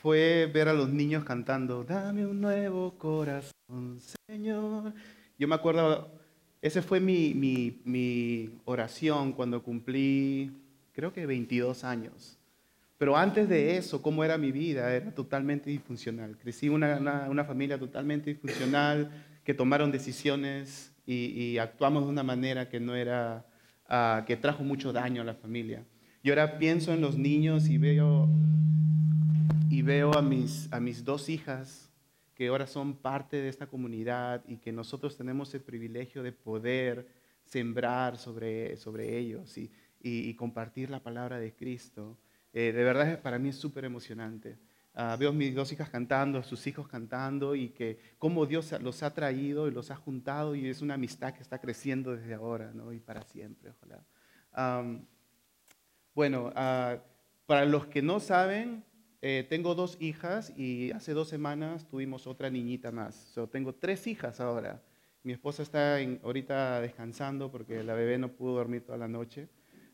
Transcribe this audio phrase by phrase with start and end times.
[0.00, 4.94] fue ver a los niños cantando, dame un nuevo corazón, Señor.
[5.38, 6.10] Yo me acuerdo,
[6.62, 10.52] esa fue mi, mi, mi oración cuando cumplí,
[10.92, 12.38] creo que 22 años.
[12.96, 14.92] Pero antes de eso, ¿cómo era mi vida?
[14.92, 16.36] Era totalmente disfuncional.
[16.38, 19.10] Crecí una, una, familia totalmente disfuncional,
[19.44, 23.44] que tomaron decisiones y, actuamos de una manera que no era,
[23.88, 25.84] uh, que trajo mucho daño a la familia.
[26.28, 28.28] Y ahora pienso en los niños y veo,
[29.70, 31.90] y veo a, mis, a mis dos hijas
[32.34, 37.08] que ahora son parte de esta comunidad y que nosotros tenemos el privilegio de poder
[37.46, 42.18] sembrar sobre, sobre ellos y, y, compartir la palabra de Cristo.
[42.52, 44.58] Eh, de verdad para mí es súper emocionante.
[44.94, 48.70] Uh, veo a mis dos hijas cantando, a sus hijos cantando y que cómo Dios
[48.82, 52.34] los ha traído y los ha juntado y es una amistad que está creciendo desde
[52.34, 52.92] ahora ¿no?
[52.92, 54.04] y para siempre, ojalá.
[56.18, 56.98] Bueno, uh,
[57.46, 58.82] para los que no saben,
[59.22, 63.14] eh, tengo dos hijas y hace dos semanas tuvimos otra niñita más.
[63.14, 64.82] So, tengo tres hijas ahora.
[65.22, 69.46] Mi esposa está en, ahorita descansando porque la bebé no pudo dormir toda la noche.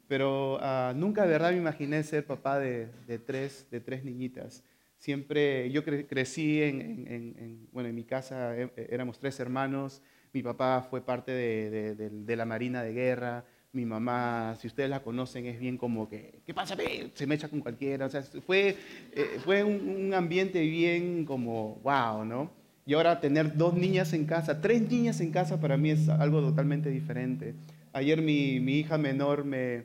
[0.08, 2.88] Pero uh, nunca de verdad me imaginé ser papá de,
[3.26, 3.66] tres,
[4.02, 4.64] niñitas.
[4.96, 10.00] Siempre, yo cre crecí en, en, en, bueno, en mi casa, eh, éramos tres hermanos.
[10.32, 13.44] Mi papá fue parte de, la Marina de Guerra.
[13.74, 16.76] Mi mamá, si ustedes la conocen, es bien como que, ¿qué pasa?
[17.14, 18.06] Se me echa con cualquiera.
[18.06, 18.76] O sea, fue,
[19.12, 22.50] eh, fue un, ambiente bien como, wow, ¿no?
[22.86, 26.40] Y ahora tener dos niñas en casa, tres niñas en casa para mí es algo
[26.40, 27.54] totalmente diferente.
[27.92, 29.84] Ayer mi, mi hija menor me,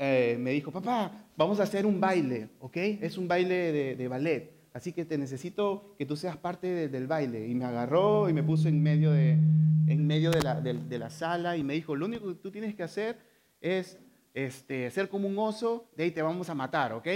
[0.00, 2.76] eh, me dijo, papá, vamos a hacer un baile, ¿ok?
[2.76, 7.48] Es un baile de, ballet, así que te necesito que tú seas parte del baile.
[7.48, 11.10] Y me agarró y me puso en medio, de, en medio de, la, de, la
[11.10, 13.18] sala y me dijo, lo único que tú tienes que hacer
[13.60, 13.98] es
[14.34, 17.06] este, ser como un oso, de ahí te vamos a matar, ¿ok?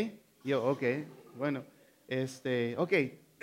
[0.45, 0.83] Y yo, ok,
[1.37, 1.63] bueno,
[2.09, 2.93] este, ok,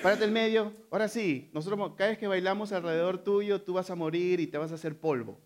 [0.01, 3.95] párate en medio, ahora sí, nosotros cada vez que bailamos alrededor tuyo, tú vas a
[3.95, 5.39] morir y te vas a hacer polvo.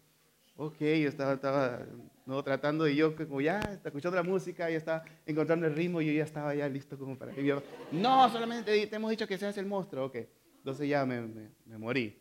[0.55, 1.85] Ok, yo estaba, estaba
[2.25, 2.44] ¿no?
[2.44, 6.07] tratando y yo como ya, está escuchando la música, ya está encontrando el ritmo y
[6.07, 7.61] yo ya estaba ya listo como para que
[7.91, 10.17] no, solamente te, hemos dicho que seas el monstruo, ok.
[10.57, 11.22] Entonces ya me,
[11.66, 12.17] me, morí,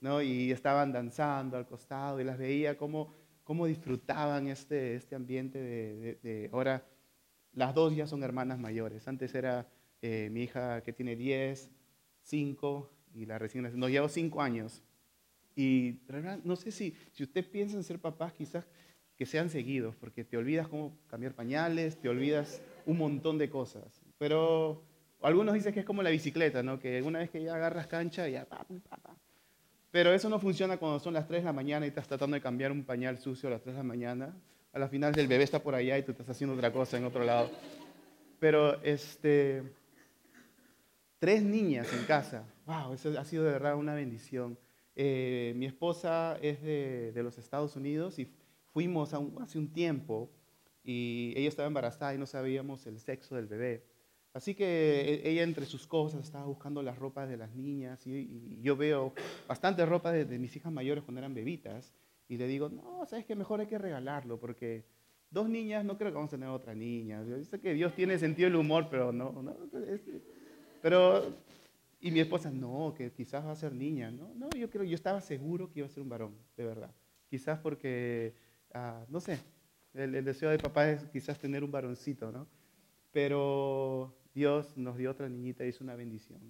[0.00, 0.22] ¿no?
[0.22, 3.14] Y estaban danzando al costado y las veía cómo,
[3.44, 6.86] cómo disfrutaban este, este ambiente de, de, ahora,
[7.52, 9.06] las dos ya son hermanas mayores.
[9.06, 9.68] Antes era
[10.00, 11.70] eh, mi hija que tiene 10,
[12.22, 14.82] 5 y la recién nos llevo 5 años.
[15.54, 16.00] Y
[16.44, 18.66] no sé si, si usted piensa en ser papás, quizás
[19.22, 24.02] que sean seguidos, porque te olvidas cómo cambiar pañales, te olvidas un montón de cosas.
[24.18, 24.82] Pero
[25.22, 26.80] algunos dicen que es como la bicicleta, ¿no?
[26.80, 28.48] que una vez que ya agarras cancha, ya...
[29.92, 32.40] Pero eso no funciona cuando son las 3 de la mañana y estás tratando de
[32.40, 34.34] cambiar un pañal sucio a las 3 de la mañana.
[34.72, 37.04] A la final el bebé está por allá y tú estás haciendo otra cosa en
[37.04, 37.48] otro lado.
[38.40, 39.62] Pero este,
[41.20, 44.58] tres niñas en casa, wow, eso ha sido de verdad una bendición.
[44.94, 48.28] Eh, mi esposa es de, los Estados Unidos y
[48.72, 50.30] fuimos hace un tiempo
[50.84, 53.84] y ella estaba embarazada y no sabíamos el sexo del bebé.
[54.32, 58.60] Así que e, ella entre sus cosas estaba buscando las ropas de las niñas y,
[58.62, 59.12] yo veo
[59.46, 61.92] bastante ropa de, mis hijas mayores cuando eran bebitas
[62.28, 64.84] y le digo, no, sabes que mejor hay que regalarlo porque
[65.30, 67.22] dos niñas no creo que vamos a tener otra niña.
[67.24, 69.54] Yo sé que Dios tiene sentido del humor, pero no, no
[70.80, 71.34] pero
[72.02, 74.10] y mi esposa, no, que quizás va a ser niña.
[74.10, 76.90] No, no yo creo, yo estaba seguro que iba a ser un varón, de verdad.
[77.30, 78.34] Quizás porque,
[79.08, 79.38] no sé,
[79.94, 82.46] el, deseo de papá es quizás tener un varoncito, ¿no?
[83.10, 86.40] Pero Dios nos dio otra niñita y es una bendición.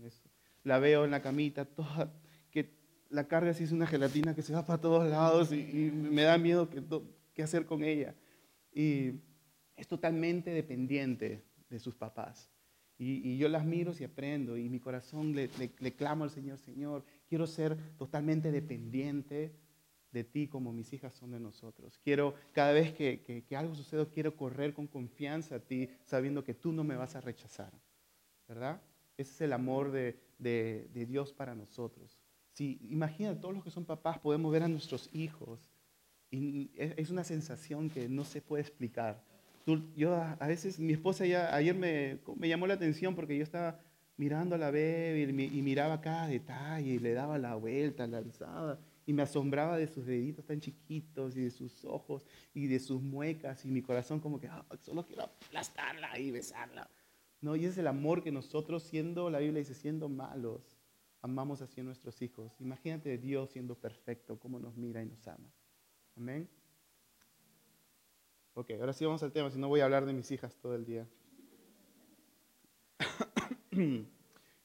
[0.65, 2.13] la veo en la camita, toda,
[2.51, 2.71] que
[3.11, 6.39] la carga así es una gelatina que se va para todos lados y, me da
[6.39, 6.69] miedo
[7.35, 8.15] qué hacer con ella.
[8.73, 9.13] Y
[9.77, 12.53] es totalmente dependiente de sus papás.
[12.99, 15.49] Y, yo las miro y aprendo y mi corazón le,
[15.97, 19.57] clamo al Señor, Señor, quiero ser totalmente dependiente
[20.13, 21.99] de ti como mis hijas son de nosotros.
[22.05, 26.73] Quiero, cada vez que, algo suceda, quiero correr con confianza a ti, sabiendo que tú
[26.73, 27.73] no me vas a rechazar.
[28.47, 28.81] ¿Verdad?
[29.17, 30.19] Ese es el amor de,
[31.09, 32.19] Dios para nosotros.
[32.53, 35.71] Si, imagina, todos los que son papás podemos ver a nuestros hijos
[36.31, 39.23] y es una sensación que no se puede explicar
[39.97, 43.79] yo a veces, mi esposa ya ayer me, me llamó la atención porque yo estaba
[44.17, 48.79] mirando a la bebé y, miraba cada detalle y le daba la vuelta, la alzaba
[49.07, 53.01] y me asombraba de sus deditos tan chiquitos y de sus ojos y de sus
[53.03, 54.49] muecas y mi corazón como que
[54.81, 56.89] solo quiero aplastarla y besarla.
[57.41, 60.79] No, y es el amor que nosotros siendo, la Biblia dice, siendo malos,
[61.21, 62.53] amamos hacia nuestros hijos.
[62.61, 65.53] Imagínate Dios siendo perfecto, cómo nos mira y nos ama.
[66.17, 66.49] Amén.
[68.55, 70.75] Ok, ahora sí vamos al tema, si no voy a hablar de mis hijas todo
[70.75, 71.09] el día.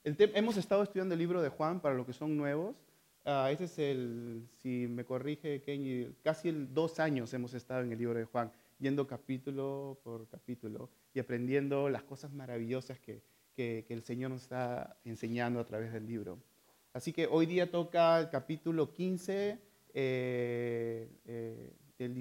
[0.04, 2.76] hemos estado estudiando el libro de Juan para los que son nuevos.
[3.24, 7.98] Uh, es el, si me corrige Kenny, casi el, dos años hemos estado en el
[7.98, 13.22] libro de Juan, yendo capítulo por capítulo y aprendiendo las cosas maravillosas que,
[13.54, 16.38] que, el Señor nos está enseñando a través del libro.
[16.92, 19.58] Así que hoy día toca el capítulo 15,
[19.94, 22.14] eh, eh, del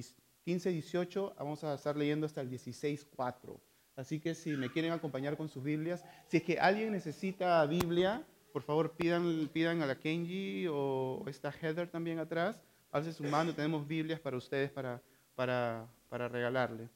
[0.46, 3.60] 15-18, vamos a estar leyendo hasta el 16-4.
[3.96, 8.26] Así que si me quieren acompañar con sus Biblias, si es que alguien necesita Biblia,
[8.58, 12.60] por favor pidan, pidan a la Kenji o está Heather también atrás,
[12.92, 15.00] alce su mano, tenemos Biblias para ustedes para,
[15.36, 16.90] para, para regalarle.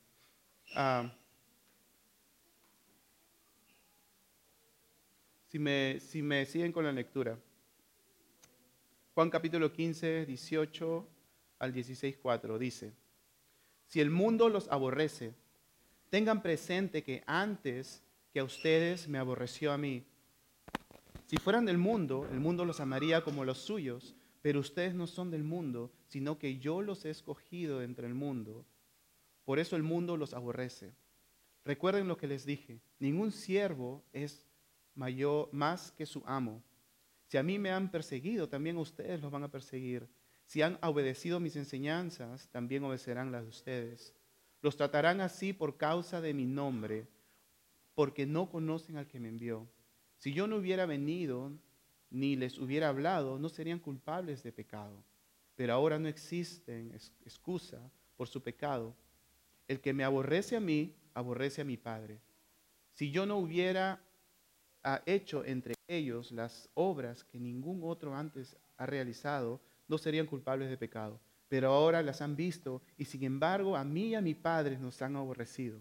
[0.73, 1.13] Ah,
[5.49, 7.37] si, me, si me siguen con la lectura.
[9.13, 11.07] Juan capítulo 15, 18
[11.59, 12.91] al 16, 4 dice,
[13.85, 15.35] si el mundo los aborrece,
[16.09, 18.01] tengan presente que antes
[18.33, 20.07] que a ustedes me aborreció a mí.
[21.31, 25.31] Si fueran del mundo, el mundo los amaría como los suyos, pero ustedes no son
[25.31, 28.65] del mundo, sino que yo los he escogido entre el mundo.
[29.45, 30.93] Por eso el mundo los aborrece.
[31.63, 34.45] Recuerden lo que les dije, ningún siervo es
[34.93, 36.61] mayor, más que su amo.
[37.27, 40.09] Si a mí me han perseguido, también ustedes los van a perseguir.
[40.43, 44.13] Si han obedecido mis enseñanzas, también obedecerán las de ustedes.
[44.61, 47.07] Los tratarán así por causa de mi nombre,
[47.95, 49.69] porque no conocen al que me envió.
[50.21, 51.51] Si yo no hubiera venido
[52.11, 55.03] ni les hubiera hablado, no serían culpables de pecado.
[55.55, 56.93] Pero ahora no existen
[57.25, 58.95] excusa por su pecado.
[59.67, 62.19] El que me aborrece a mí, aborrece a mi Padre.
[62.93, 63.99] Si yo no hubiera
[64.83, 70.69] ha hecho entre ellos las obras que ningún otro antes ha realizado, no serían culpables
[70.69, 71.19] de pecado.
[71.47, 75.01] Pero ahora las han visto y sin embargo a mí y a mi Padre nos
[75.01, 75.79] han aborrecido.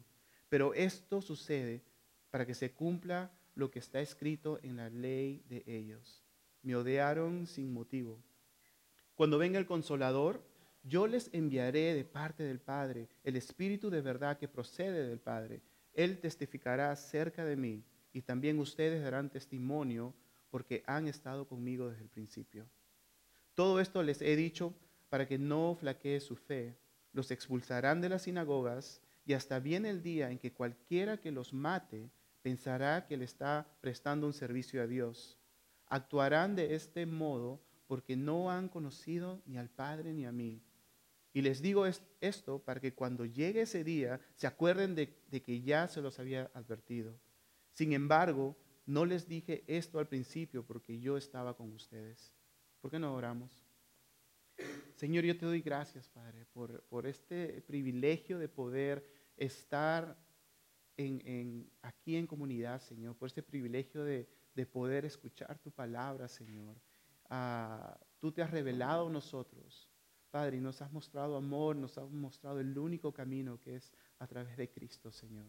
[0.48, 1.82] Pero esto sucede
[2.30, 6.22] para que se cumpla lo que está escrito en la ley de ellos.
[6.62, 8.22] Me odiaron sin motivo.
[9.14, 10.42] Cuando venga el consolador,
[10.82, 15.62] yo les enviaré de parte del Padre el Espíritu de verdad que procede del Padre.
[15.92, 20.14] Él testificará acerca de mí y también ustedes darán testimonio
[20.50, 22.66] porque han estado conmigo desde el principio.
[23.54, 24.74] Todo esto les he dicho
[25.08, 26.76] para que no flaquee su fe.
[27.12, 31.52] Los expulsarán de las sinagogas y hasta viene el día en que cualquiera que los
[31.52, 32.10] mate
[32.42, 35.38] pensará que le está prestando un servicio a Dios.
[35.86, 40.62] Actuarán de este modo porque no han conocido ni al Padre ni a mí.
[41.32, 41.84] Y les digo
[42.20, 46.50] esto para que cuando llegue ese día se acuerden de, que ya se los había
[46.54, 47.18] advertido.
[47.72, 48.56] Sin embargo,
[48.86, 52.32] no les dije esto al principio porque yo estaba con ustedes.
[52.80, 53.64] ¿Por qué no oramos?
[54.96, 59.06] Señor, yo te doy gracias, Padre, por, este privilegio de poder
[59.36, 60.18] estar
[60.96, 64.28] en, aquí en comunidad, Señor, por este privilegio de,
[64.70, 66.76] poder escuchar tu palabra, Señor.
[67.30, 69.88] Ah, tú te has revelado a nosotros,
[70.30, 74.26] Padre, y nos has mostrado amor, nos has mostrado el único camino que es a
[74.26, 75.46] través de Cristo, Señor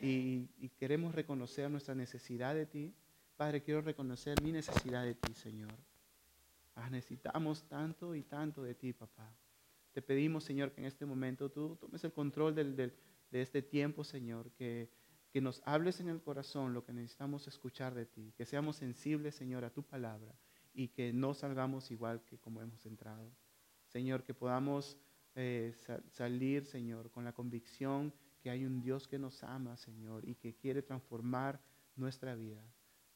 [0.00, 2.94] y, queremos reconocer nuestra necesidad de ti.
[3.36, 5.72] Padre, quiero reconocer mi necesidad de ti, Señor.
[6.74, 9.32] Ah, necesitamos tanto y tanto de ti, papá.
[9.92, 12.54] Te pedimos, Señor, que en este momento tú tomes el control
[13.30, 14.90] de este tiempo, Señor, que,
[15.30, 19.34] que nos hables en el corazón lo que necesitamos escuchar de ti, que seamos sensibles,
[19.34, 20.34] Señor, a tu palabra
[20.72, 23.32] y que no salgamos igual que como hemos entrado.
[23.88, 24.96] Señor, que podamos
[25.34, 25.74] eh,
[26.10, 30.54] salir, Señor, con la convicción que hay un Dios que nos ama, Señor, y que
[30.54, 31.60] quiere transformar
[31.96, 32.62] nuestra vida.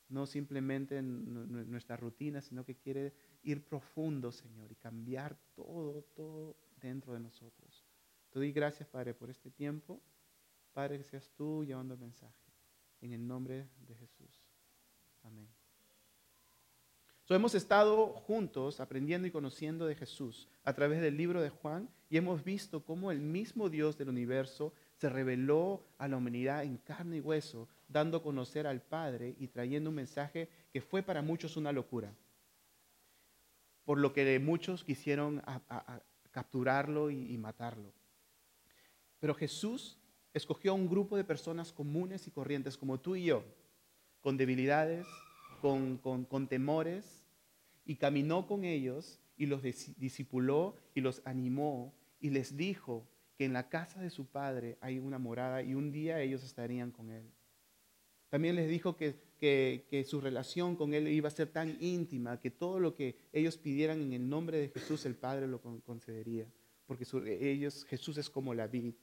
[0.08, 6.56] No simplemente en nuestra rutina, sino que quiere ir profundo, Señor, y cambiar todo, todo
[6.80, 7.61] dentro de nosotros.
[8.32, 10.00] Te doy gracias, Padre, por este tiempo.
[10.72, 12.32] Padre, que seas tú llevando el mensaje.
[13.02, 14.42] En el nombre de Jesús.
[15.22, 15.46] Amén.
[17.24, 21.88] So, hemos estado juntos aprendiendo y conociendo de Jesús a través del libro de Juan
[22.08, 26.78] y hemos visto cómo el mismo Dios del universo se reveló a la humanidad en
[26.78, 31.22] carne y hueso, dando a conocer al Padre y trayendo un mensaje que fue para
[31.22, 32.12] muchos una locura.
[33.84, 35.42] Por lo que muchos quisieron
[36.30, 37.92] capturarlo y, matarlo.
[39.22, 39.96] Pero Jesús
[40.34, 43.44] escogió a un grupo de personas comunes y corrientes como tú y yo,
[44.20, 45.06] con debilidades,
[45.60, 47.24] con, con temores,
[47.84, 53.52] y caminó con ellos y los discipuló y los animó y les dijo, que en
[53.52, 57.24] la casa de su padre hay una morada y un día ellos estarían con él.
[58.28, 62.50] También les dijo que, que, su relación con él iba a ser tan íntima que
[62.50, 66.50] todo lo que ellos pidieran en el nombre de Jesús el Padre lo concedería.
[66.86, 67.06] Porque
[67.40, 68.94] ellos, Jesús es como la vid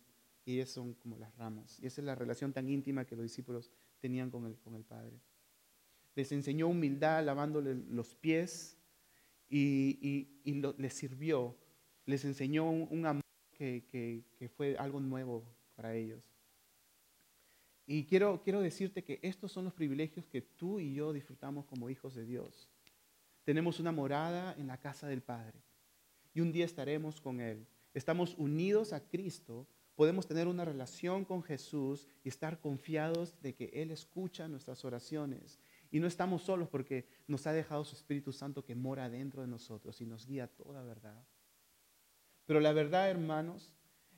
[0.49, 1.79] y ellos son como las ramas.
[1.79, 4.83] Y esa es la relación tan íntima que los discípulos tenían con el, con el
[4.83, 5.21] Padre.
[6.15, 8.75] Les enseñó humildad lavándole los pies
[9.47, 10.41] y,
[10.77, 11.55] les sirvió.
[12.05, 14.23] Les enseñó un, amor que,
[14.57, 16.23] fue algo nuevo para ellos.
[17.85, 21.91] Y quiero, quiero decirte que estos son los privilegios que tú y yo disfrutamos como
[21.91, 22.67] hijos de Dios.
[23.43, 25.59] Tenemos una morada en la casa del Padre
[26.33, 27.67] y un día estaremos con Él.
[27.93, 29.67] Estamos unidos a Cristo,
[29.99, 35.59] podemos tener una relación con Jesús y estar confiados de que Él escucha nuestras oraciones.
[35.91, 39.49] Y no estamos solos porque nos ha dejado su Espíritu Santo que mora dentro de
[39.49, 41.21] nosotros y nos guía toda verdad.
[42.45, 43.73] Pero la verdad, hermanos,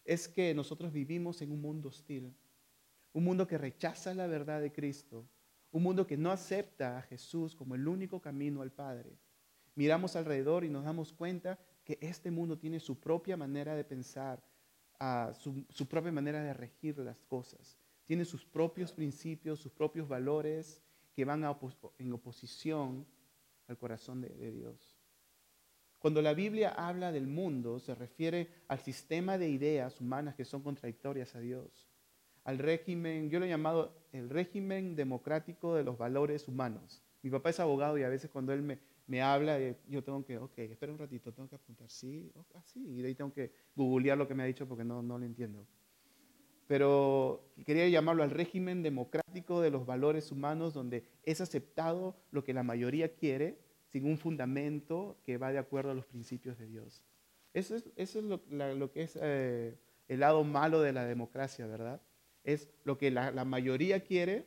[0.06, 2.32] es que nosotros vivimos en un mundo hostil,
[3.12, 5.28] un mundo que rechaza la verdad de Cristo,
[5.72, 9.18] un mundo que no acepta a Jesús como el único camino al Padre.
[9.74, 14.44] Miramos alrededor y nos damos cuenta que este mundo tiene su propia manera de pensar,
[15.34, 17.78] su, propia manera de regir las cosas.
[18.06, 20.82] Tiene sus propios principios, sus propios valores
[21.14, 21.44] que van
[21.98, 23.06] en oposición
[23.68, 24.98] al corazón de Dios.
[26.00, 30.64] Cuando la Biblia habla del mundo, se refiere al sistema de ideas humanas que son
[30.64, 31.92] contradictorias a Dios,
[32.44, 37.04] al régimen, yo lo he llamado el régimen democrático de los valores humanos.
[37.22, 38.80] Mi papá es abogado y a veces cuando él me,
[39.12, 42.92] me habla, yo tengo que, ok, espera un ratito, tengo que apuntar, sí, así, ah,
[42.94, 45.26] y de ahí tengo que googlear lo que me ha dicho porque no, no lo
[45.26, 45.68] entiendo.
[46.66, 52.54] Pero quería llamarlo al régimen democrático de los valores humanos, donde es aceptado lo que
[52.54, 53.58] la mayoría quiere,
[53.90, 57.04] sin un fundamento que va de acuerdo a los principios de Dios.
[57.54, 59.78] Eso es, eso es lo, que es eh,
[60.08, 62.02] el lado malo de la democracia, ¿verdad?
[62.46, 64.46] Es lo que la, la mayoría quiere,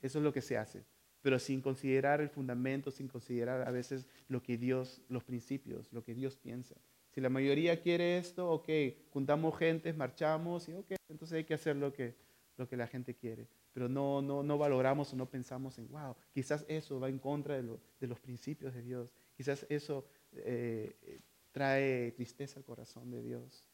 [0.00, 0.86] eso es lo que se hace
[1.22, 6.02] pero sin considerar el fundamento, sin considerar a veces lo que Dios, los principios, lo
[6.02, 6.76] que Dios piensa.
[7.10, 8.68] Si la mayoría quiere esto, ok,
[9.10, 12.14] juntamos gente, marchamos y ok, entonces hay que hacer lo que,
[12.56, 13.48] lo que la gente quiere.
[13.72, 17.60] Pero no, no, no valoramos o no pensamos en, wow, quizás eso va en contra
[17.60, 19.12] de, de los principios de Dios.
[19.36, 21.20] Quizás eso eh,
[21.52, 23.64] trae tristeza al corazón de Dios.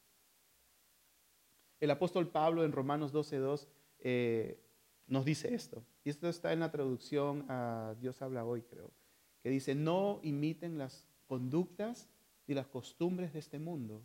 [1.81, 3.67] El apóstol Pablo en Romanos 12.2
[4.01, 4.59] eh,
[5.07, 5.85] nos dice esto.
[6.05, 8.93] Y esto está en la traducción a Dios habla hoy, creo,
[9.43, 12.09] que dice, no imiten las conductas
[12.47, 14.05] y las costumbres de este mundo,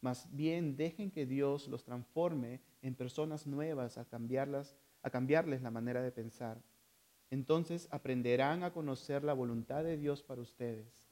[0.00, 5.70] más bien dejen que Dios los transforme en personas nuevas a, cambiarlas, a cambiarles la
[5.70, 6.60] manera de pensar.
[7.30, 11.08] Entonces aprenderán a conocer la voluntad de Dios para ustedes,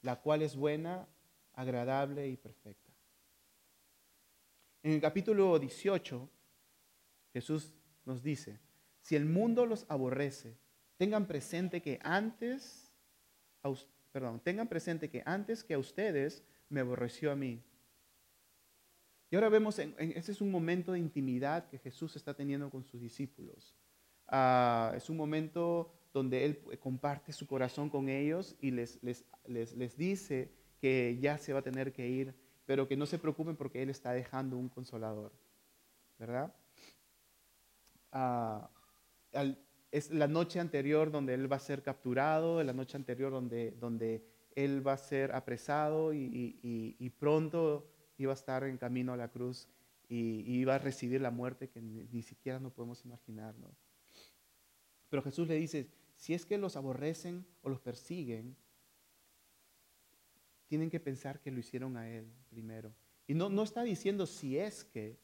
[0.00, 1.08] la cual es buena,
[1.52, 2.90] agradable y perfecta.
[4.82, 6.28] En el capítulo 18,
[7.32, 7.72] Jesús
[8.04, 8.58] nos dice,
[9.02, 10.56] si el mundo los aborrece,
[10.96, 12.90] tengan presente que antes,
[14.12, 17.62] perdón, tengan presente que antes que a ustedes me aborreció a mí.
[19.30, 22.84] Y ahora vemos, en, ese es un momento de intimidad que Jesús está teniendo con
[22.84, 23.74] sus discípulos.
[24.28, 29.96] Ah, es un momento donde Él comparte su corazón con ellos y les, les, les,
[29.96, 32.34] dice que ya se va a tener que ir,
[32.66, 35.32] pero que no se preocupen porque Él está dejando un consolador.
[36.18, 36.54] ¿Verdad?
[39.90, 44.24] Es la noche anterior donde él va a ser capturado, la noche anterior donde, donde
[44.54, 49.68] él va a ser apresado y, pronto iba a estar en camino a la cruz
[50.08, 53.54] y, iba a recibir la muerte que ni, siquiera no podemos imaginar.
[55.08, 58.56] Pero Jesús le dice, si es que los aborrecen o los persiguen,
[60.68, 62.94] tienen que pensar que lo hicieron a él primero.
[63.26, 65.18] Y no, no está diciendo si es que,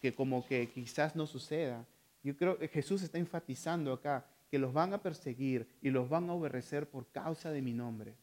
[0.00, 1.86] que como que quizás no suceda,
[2.24, 6.28] yo creo que Jesús está enfatizando acá que los van a perseguir y los van
[6.30, 8.16] a aborrecer por causa de mi nombre.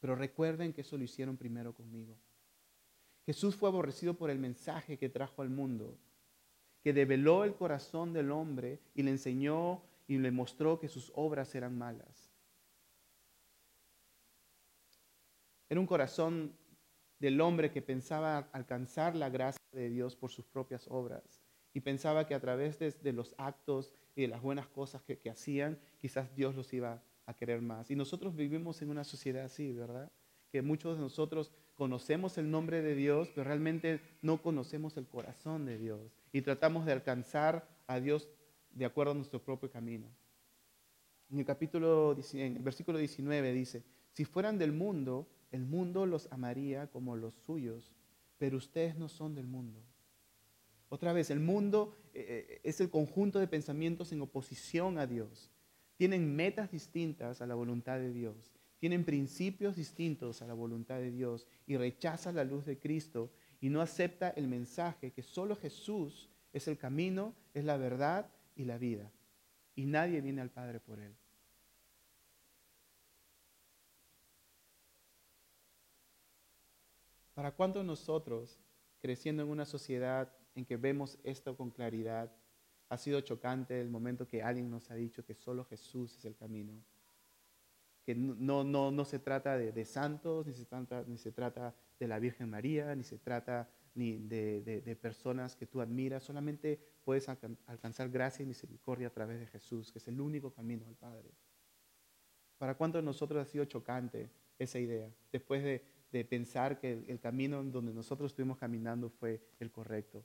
[0.00, 2.16] Pero recuerden que eso lo hicieron primero conmigo.
[3.24, 5.96] Jesús fue aborrecido por el mensaje que trajo al mundo,
[6.82, 11.54] que develó el corazón del hombre y le enseñó y le mostró que sus obras
[11.54, 12.28] eran malas.
[15.68, 16.56] Era un corazón
[17.20, 21.43] del hombre que pensaba alcanzar la gracia de Dios por sus propias obras
[21.74, 25.76] y pensaba que a través de, los actos y de las buenas cosas que, hacían,
[25.98, 27.90] quizás Dios los iba a querer más.
[27.90, 30.10] Y nosotros vivimos en una sociedad así, ¿verdad?
[30.52, 35.66] Que muchos de nosotros conocemos el nombre de Dios, pero realmente no conocemos el corazón
[35.66, 38.28] de Dios y tratamos de alcanzar a Dios
[38.70, 40.06] de acuerdo a nuestro propio camino.
[41.28, 46.30] En el capítulo, en el versículo 19 dice, si fueran del mundo, el mundo los
[46.30, 47.92] amaría como los suyos,
[48.38, 49.82] pero ustedes no son del mundo
[50.94, 55.50] otra vez, el mundo eh, eh, es el conjunto de pensamientos en oposición a Dios.
[55.96, 58.52] Tienen metas distintas a la voluntad de Dios.
[58.78, 63.70] Tienen principios distintos a la voluntad de Dios y rechaza la luz de Cristo y
[63.70, 68.78] no acepta el mensaje que solo Jesús es el camino, es la verdad y la
[68.78, 69.10] vida.
[69.74, 71.16] Y nadie viene al Padre por Él.
[77.34, 78.60] ¿Para cuánto nosotros,
[79.00, 82.32] creciendo en una sociedad en que vemos esto con claridad,
[82.88, 86.36] ha sido chocante el momento que alguien nos ha dicho que solo Jesús es el
[86.36, 86.72] camino?
[88.04, 92.08] Que no, no, no se trata de, santos, ni se, trata, ni se trata de
[92.08, 98.10] la Virgen María, ni se trata ni de, personas que tú admiras, solamente puedes alcanzar
[98.10, 101.30] gracia y misericordia a través de Jesús, que es el único camino al Padre.
[102.58, 105.10] ¿Para cuánto de nosotros ha sido chocante esa idea?
[105.32, 110.24] Después de, pensar que el, camino en donde nosotros estuvimos caminando fue el correcto.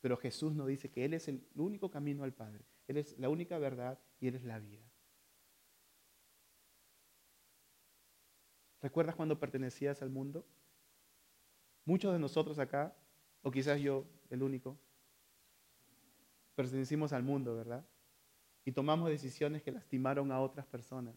[0.00, 3.28] Pero Jesús nos dice que Él es el único camino al Padre, Él es la
[3.28, 4.84] única verdad y Él es la vida.
[8.80, 10.46] ¿Recuerdas cuando pertenecías al mundo?
[11.84, 12.96] Muchos de nosotros acá,
[13.42, 14.78] o quizás yo, el único,
[16.54, 17.86] pertenecimos al mundo, ¿verdad?
[18.64, 21.14] Y tomamos decisiones que lastimaron a otras personas.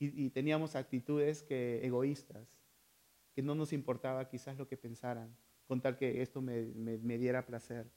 [0.00, 2.48] Y, y teníamos actitudes que, egoístas
[3.34, 5.34] que no nos importaba quizás lo que pensaran,
[5.72, 7.90] con tal que esto me, diera placer.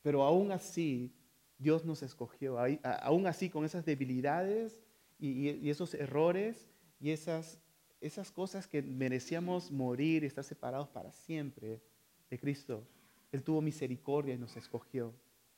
[0.00, 1.12] Pero aún así,
[1.58, 2.56] Dios nos escogió,
[3.02, 4.80] aún así con esas debilidades
[5.18, 6.66] y, esos errores
[6.98, 7.60] y esas,
[8.00, 11.82] esas cosas que merecíamos morir y estar separados para siempre
[12.30, 12.82] de Cristo.
[13.30, 15.12] Él tuvo misericordia y nos escogió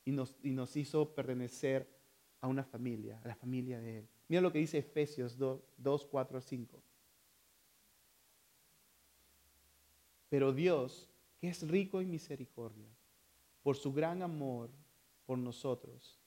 [0.04, 1.88] y nos, y nos hizo pertenecer
[2.40, 4.08] a una familia, a la familia de Él.
[4.26, 6.82] Mira lo que dice Efesios 2, 2 4, 5.
[10.28, 11.08] Pero Dios,
[11.38, 12.88] que es rico en misericordia,
[13.62, 14.70] por su gran amor
[15.26, 16.18] por nosotros,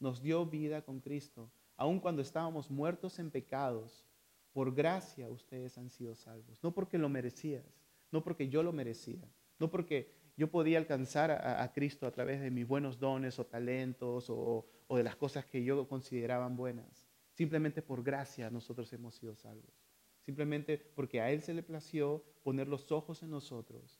[0.00, 4.04] nos dio vida con Cristo, aun cuando estábamos muertos en pecados.
[4.52, 7.64] Por gracia ustedes han sido salvos, no porque lo merecías,
[8.10, 12.50] no porque yo lo merecía, no porque yo podía alcanzar a, Cristo a través de
[12.50, 17.06] mis buenos dones o talentos o, de las cosas que yo consideraban buenas.
[17.32, 19.87] Simplemente por gracia nosotros hemos sido salvos
[20.28, 23.98] simplemente porque a Él se le plació poner los ojos en nosotros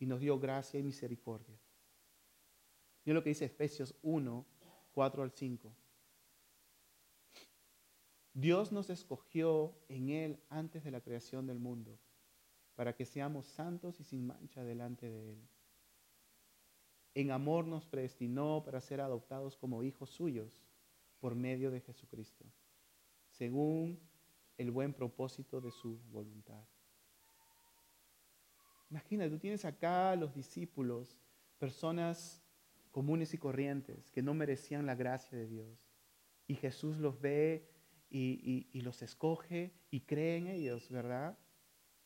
[0.00, 1.56] y nos dio gracia y misericordia.
[3.04, 4.44] Mira lo que dice Efesios 1,
[4.90, 5.72] 4 al 5.
[8.32, 12.00] Dios nos escogió en Él antes de la creación del mundo
[12.74, 15.48] para que seamos santos y sin mancha delante de Él.
[17.14, 20.64] En amor nos predestinó para ser adoptados como hijos suyos
[21.20, 22.44] por medio de Jesucristo,
[23.28, 24.00] según
[24.56, 26.64] el buen propósito de su voluntad.
[28.90, 31.18] Imagina, tú tienes acá los discípulos,
[31.58, 32.42] personas
[32.90, 35.90] comunes y corrientes que no merecían la gracia de Dios.
[36.46, 37.68] Y Jesús los ve
[38.08, 41.36] y, los escoge y cree en ellos, ¿verdad?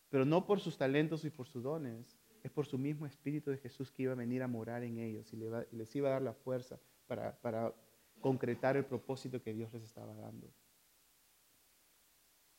[0.09, 3.59] Pero no por sus talentos y por sus dones, es por su mismo Espíritu de
[3.59, 5.37] Jesús que iba a venir a morar en ellos y
[5.73, 7.75] les iba a dar la fuerza para
[8.21, 10.51] concretar el propósito que Dios les estaba dando.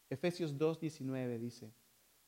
[0.09, 1.71] Efesios 2.19 dice,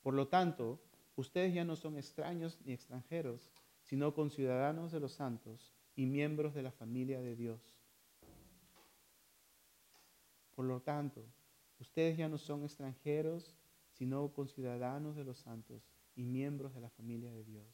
[0.02, 0.80] por lo tanto,
[1.16, 3.50] ustedes ya no son extraños ni extranjeros,
[3.82, 7.60] sino conciudadanos de los santos y miembros de la familia de Dios.
[10.54, 11.24] Por lo tanto,
[11.80, 13.56] ustedes ya no son extranjeros,
[13.92, 15.82] sino conciudadanos de los santos
[16.14, 17.66] y miembros de la familia de Dios.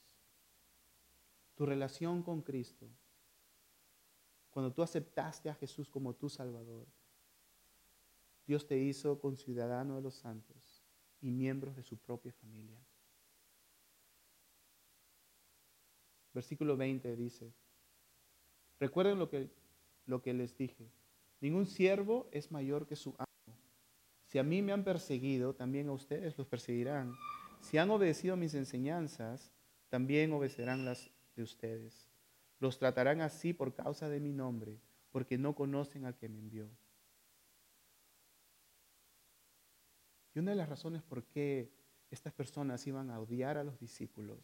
[1.54, 2.88] Tu relación con Cristo,
[4.50, 6.86] cuando tú aceptaste a Jesús como tu Salvador,
[8.48, 10.82] Dios te hizo conciudadano de los santos
[11.20, 12.82] y miembros de su propia familia.
[16.32, 17.52] Versículo 20 dice,
[18.80, 19.50] recuerden lo que,
[20.06, 20.90] lo que les dije,
[21.42, 23.58] ningún siervo es mayor que su amo.
[24.24, 27.12] Si a mí me han perseguido, también a ustedes los perseguirán.
[27.60, 29.52] Si han obedecido mis enseñanzas,
[29.90, 32.08] también obedecerán las de ustedes.
[32.60, 34.80] Los tratarán así por causa de mi nombre,
[35.10, 36.70] porque no conocen al que me envió.
[40.38, 41.68] Y una de las razones por qué
[42.12, 44.38] estas personas iban a odiar a los discípulos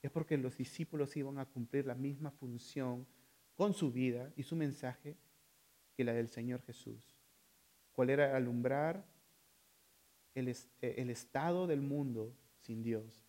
[0.00, 3.06] es porque los discípulos iban a cumplir la misma función
[3.54, 5.18] con su vida y su mensaje
[5.94, 7.20] que la del Señor Jesús.
[7.92, 9.04] ¿Cuál era alumbrar
[10.34, 13.26] el, el estado del mundo sin Dios?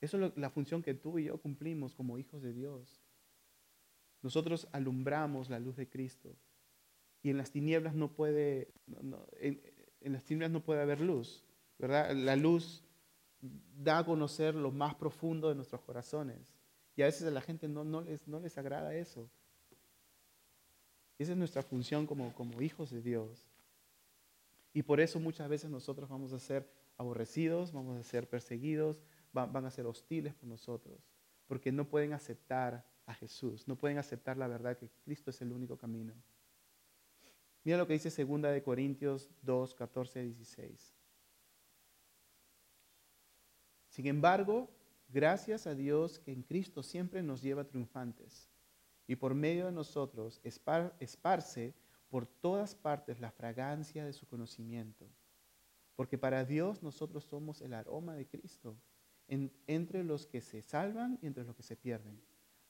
[0.00, 3.02] Eso es la función que tú y yo cumplimos como hijos de Dios.
[4.22, 6.36] Nosotros alumbramos la luz de Cristo
[7.20, 8.72] y en las tinieblas no puede,
[10.00, 11.44] las tinieblas no puede haber luz,
[11.78, 12.12] ¿verdad?
[12.14, 12.82] La luz
[13.40, 16.54] da a conocer lo más profundo de nuestros corazones.
[16.96, 19.30] Y a veces a la gente no, no, les, no les agrada eso.
[21.18, 23.46] Esa es nuestra función como, como hijos de Dios.
[24.72, 29.52] Y por eso muchas veces nosotros vamos a ser aborrecidos, vamos a ser perseguidos, van,
[29.52, 30.98] van a ser hostiles por nosotros.
[31.46, 35.50] porque no pueden aceptar a Jesús, no pueden aceptar la verdad que Cristo es el
[35.50, 36.14] único camino.
[37.62, 40.94] Mira lo que dice 2 de Corintios 2, 14, 16.
[43.88, 44.70] Sin embargo,
[45.08, 48.48] gracias a Dios que en Cristo siempre nos lleva triunfantes
[49.06, 51.74] y por medio de nosotros esparce
[52.08, 55.06] por todas partes la fragancia de su conocimiento.
[55.96, 58.76] Porque para Dios nosotros somos el aroma de Cristo
[59.28, 62.20] entre los que se salvan y entre los que se pierden.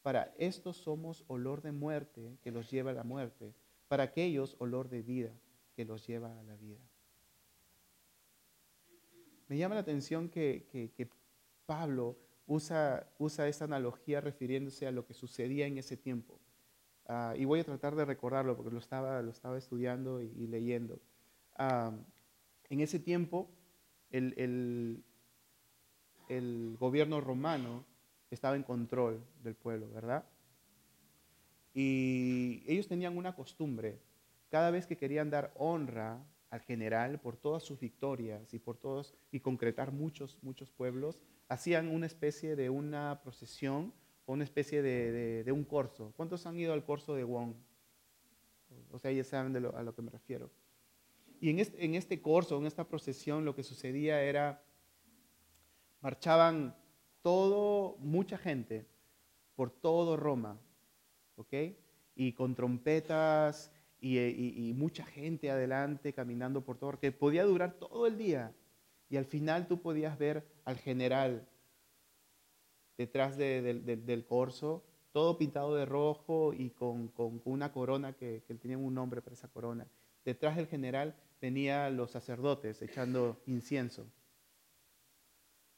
[0.03, 3.55] Para estos somos olor de muerte que los lleva a la muerte,
[3.91, 5.33] para aquellos olor de vida
[5.75, 6.79] que los lleva a la vida.
[9.49, 11.11] Me llama la atención que,
[11.67, 16.39] Pablo usa, usa esta analogía refiriéndose a lo que sucedía en ese tiempo.
[17.07, 21.01] Ah, y voy a tratar de recordarlo porque lo estaba, lo estaba estudiando y, leyendo.
[21.57, 21.93] Ah,
[22.69, 23.51] en ese tiempo,
[24.13, 25.03] el,
[26.29, 27.85] el gobierno romano
[28.31, 30.25] estaba en control del pueblo, ¿verdad?
[31.75, 34.01] Y ellos tenían una costumbre,
[34.49, 39.15] cada vez que querían dar honra al general por todas sus victorias y por todos
[39.31, 43.93] y concretar muchos muchos pueblos, hacían una especie de una procesión
[44.27, 46.13] o una especie de, un corso.
[46.17, 47.55] ¿Cuántos han ido al corso de Wong?
[48.91, 50.51] O sea, ya saben a lo que me refiero.
[51.41, 54.63] Y en este, en este corso, en esta procesión, lo que sucedía era
[56.01, 56.77] marchaban
[57.23, 58.87] todo, mucha gente
[59.55, 60.59] por todo Roma,
[61.41, 61.55] ¿ok?
[62.15, 68.17] Y con trompetas y, mucha gente adelante caminando por todo, que podía durar todo el
[68.17, 68.53] día.
[69.09, 71.49] Y al final tú podías ver al general
[72.97, 77.13] detrás del corso, todo pintado de rojo y con,
[77.45, 79.87] una corona que, que tenía un nombre para esa corona.
[80.25, 84.07] Detrás del general venían los sacerdotes echando incienso.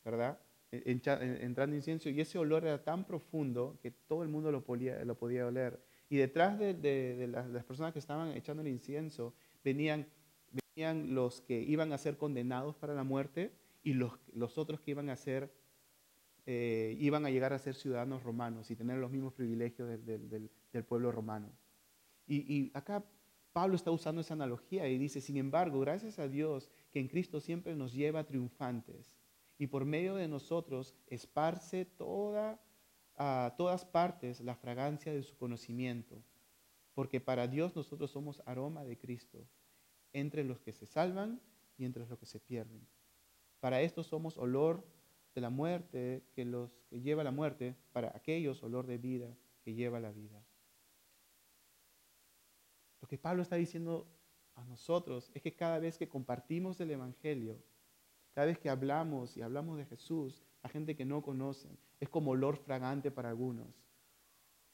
[0.04, 0.38] ¿verdad?
[0.72, 5.18] Entrando incienso y ese olor era tan profundo que todo el mundo lo podía, lo
[5.18, 5.78] podía oler.
[6.08, 10.06] Y detrás de, las, personas que estaban echando el incienso venían,
[10.74, 14.92] venían los que iban a ser condenados para la muerte y los, los otros que
[14.92, 15.52] iban a ser,
[16.46, 20.84] eh, iban a llegar a ser ciudadanos romanos y tener los mismos privilegios del, del
[20.84, 21.52] pueblo romano.
[22.26, 23.04] Y acá
[23.52, 27.40] Pablo está usando esa analogía y dice, sin embargo, gracias a Dios que en Cristo
[27.40, 29.21] siempre nos lleva triunfantes
[29.62, 32.60] y por medio de nosotros esparce toda,
[33.14, 36.20] a todas partes la fragancia de su conocimiento,
[36.94, 39.46] porque para Dios nosotros somos aroma de Cristo,
[40.12, 41.40] entre los que se salvan
[41.78, 42.84] y entre los que se pierden.
[43.60, 44.84] Para esto somos olor
[45.32, 49.74] de la muerte que los que lleva la muerte, para aquellos olor de vida que
[49.74, 50.44] lleva la vida.
[53.00, 54.08] Lo que Pablo está diciendo
[54.56, 57.62] a nosotros es que cada vez que compartimos el Evangelio,
[58.32, 61.68] cada vez que hablamos y hablamos de Jesús a gente que no conoce,
[62.00, 63.66] es como olor fragante para algunos,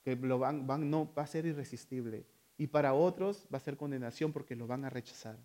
[0.03, 2.27] que lo van, van, no, va a ser irresistible.
[2.57, 5.39] Y para otros va a ser condenación porque lo van a rechazar.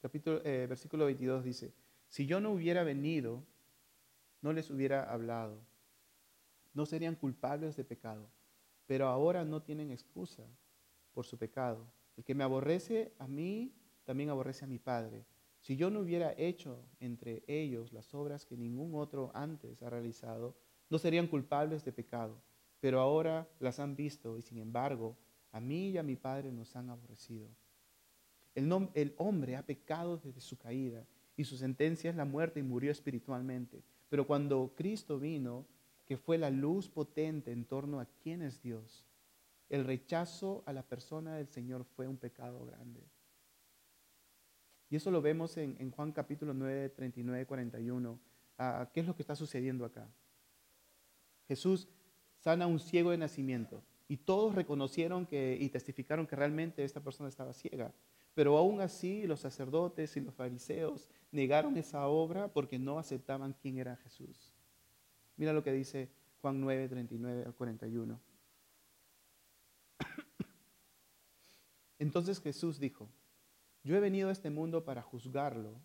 [0.00, 1.74] Capítulo, eh, versículo 22 dice,
[2.08, 3.42] si yo no hubiera venido,
[4.40, 5.60] no les hubiera hablado,
[6.72, 8.30] no serían culpables de pecado
[8.88, 10.42] pero ahora no tienen excusa
[11.12, 11.86] por su pecado.
[12.16, 13.74] El que me aborrece a mí,
[14.04, 15.26] también aborrece a mi Padre.
[15.60, 20.56] Si yo no hubiera hecho entre ellos las obras que ningún otro antes ha realizado,
[20.88, 22.40] no serían culpables de pecado,
[22.80, 25.18] pero ahora las han visto y sin embargo
[25.52, 27.46] a mí y a mi Padre nos han aborrecido.
[28.54, 31.04] El, el hombre ha pecado desde su caída
[31.36, 33.82] y su sentencia es la muerte y murió espiritualmente.
[34.08, 35.66] Pero cuando Cristo vino,
[36.08, 39.04] que fue la luz potente en torno a quién es Dios.
[39.68, 43.02] El rechazo a la persona del Señor fue un pecado grande.
[44.88, 48.18] Y eso lo vemos en, Juan capítulo 9, 39, 41.
[48.94, 50.08] ¿Qué es lo que está sucediendo acá?
[51.46, 51.86] Jesús
[52.38, 57.02] sana a un ciego de nacimiento y todos reconocieron que, y testificaron que realmente esta
[57.02, 57.92] persona estaba ciega.
[58.32, 63.76] Pero aún así los sacerdotes y los fariseos negaron esa obra porque no aceptaban quién
[63.76, 64.57] era Jesús.
[65.38, 66.10] Mira lo que dice
[66.42, 68.20] Juan 9, 39 al 41.
[71.98, 73.08] Entonces Jesús dijo,
[73.84, 75.80] yo he venido a este mundo para juzgarlo,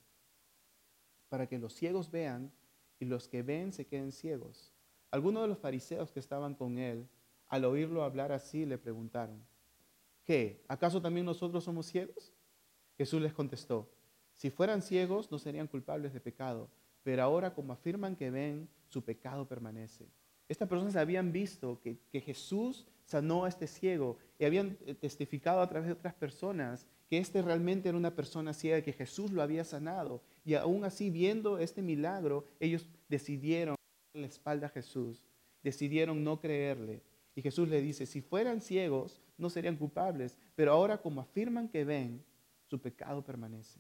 [1.30, 2.52] para que los ciegos vean
[3.00, 4.74] y los que ven se queden ciegos.
[5.12, 7.08] Algunos de los fariseos que estaban con él,
[7.48, 9.46] al oírlo hablar así, le preguntaron,
[10.26, 10.63] ¿qué?
[10.68, 12.34] ¿Acaso también nosotros somos ciegos?
[12.98, 13.92] Jesús les contestó,
[14.34, 16.72] si fueran ciegos no serían culpables de pecado,
[17.04, 20.08] pero ahora como afirman que ven, su pecado permanece.
[20.47, 25.67] Estas personas habían visto que, Jesús sanó a este ciego y habían eh, testificado a
[25.67, 29.63] través de otras personas que este realmente era una persona ciega, que Jesús lo había
[29.63, 30.21] sanado.
[30.45, 33.75] Y aún así, viendo este milagro, ellos decidieron
[34.13, 35.23] la espalda a Jesús,
[35.63, 37.01] decidieron no creerle.
[37.36, 41.84] Y Jesús le dice, si fueran ciegos, no serían culpables, pero ahora como afirman que
[41.84, 42.23] ven,
[42.69, 43.79] su pecado permanece.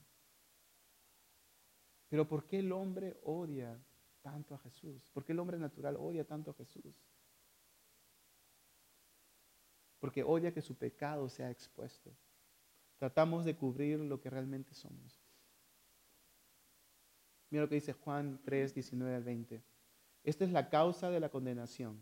[2.09, 3.77] Pero ¿por qué el hombre odia
[4.23, 5.11] tanto a Jesús?
[5.13, 6.95] ¿Por qué el hombre natural odia tanto a Jesús?
[9.99, 12.11] Porque odia que su pecado sea expuesto.
[12.97, 15.21] Tratamos de cubrir lo que realmente somos.
[17.49, 19.63] Mira lo que dice Juan 3, 19 al 20.
[20.23, 21.99] Esta es la causa de la condenación,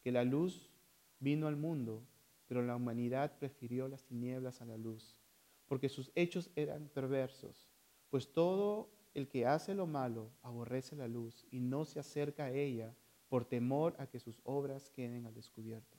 [0.00, 0.70] que la luz
[1.18, 2.06] vino al mundo,
[2.46, 5.18] pero la humanidad prefirió las tinieblas a la luz,
[5.66, 7.68] porque sus hechos eran perversos,
[8.08, 12.50] pues todo el que hace lo malo aborrece la luz y no se acerca a
[12.50, 12.94] ella
[13.28, 15.96] por temor a que sus obras queden al descubierto.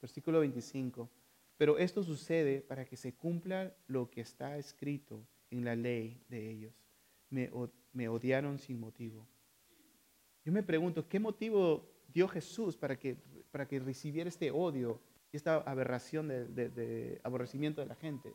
[0.00, 1.10] Versículo 25.
[1.58, 6.50] Pero esto sucede para que se cumpla lo que está escrito en la ley de
[6.50, 6.74] ellos.
[7.28, 7.50] Me,
[7.92, 9.26] me odiaron sin motivo.
[10.42, 13.16] Yo me pregunto, ¿qué motivo dio Jesús para que,
[13.50, 18.32] para que recibiera este odio y esta aberración de, de aborrecimiento de la gente?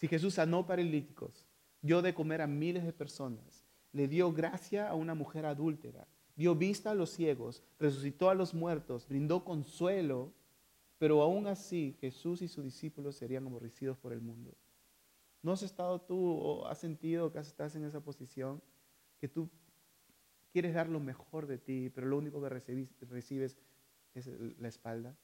[0.00, 1.44] Si Jesús sanó paralíticos,
[1.82, 6.54] dio de comer a miles de personas, le dio gracia a una mujer adúltera, dio
[6.54, 10.32] vista a los ciegos, resucitó a los muertos, brindó consuelo,
[10.96, 14.56] pero aún así Jesús y sus discípulos serían aborrecidos por el mundo.
[15.42, 18.62] ¿No has estado tú o has sentido que estás en esa posición?
[19.18, 19.50] Que tú
[20.50, 23.58] quieres dar lo mejor de ti, pero lo único que recibes
[24.14, 25.14] es la espalda.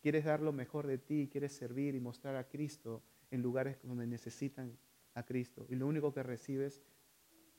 [0.00, 4.06] Quieres dar lo mejor de ti, quieres servir y mostrar a Cristo, en lugares donde
[4.06, 4.78] necesitan
[5.14, 6.82] a Cristo y lo único que recibes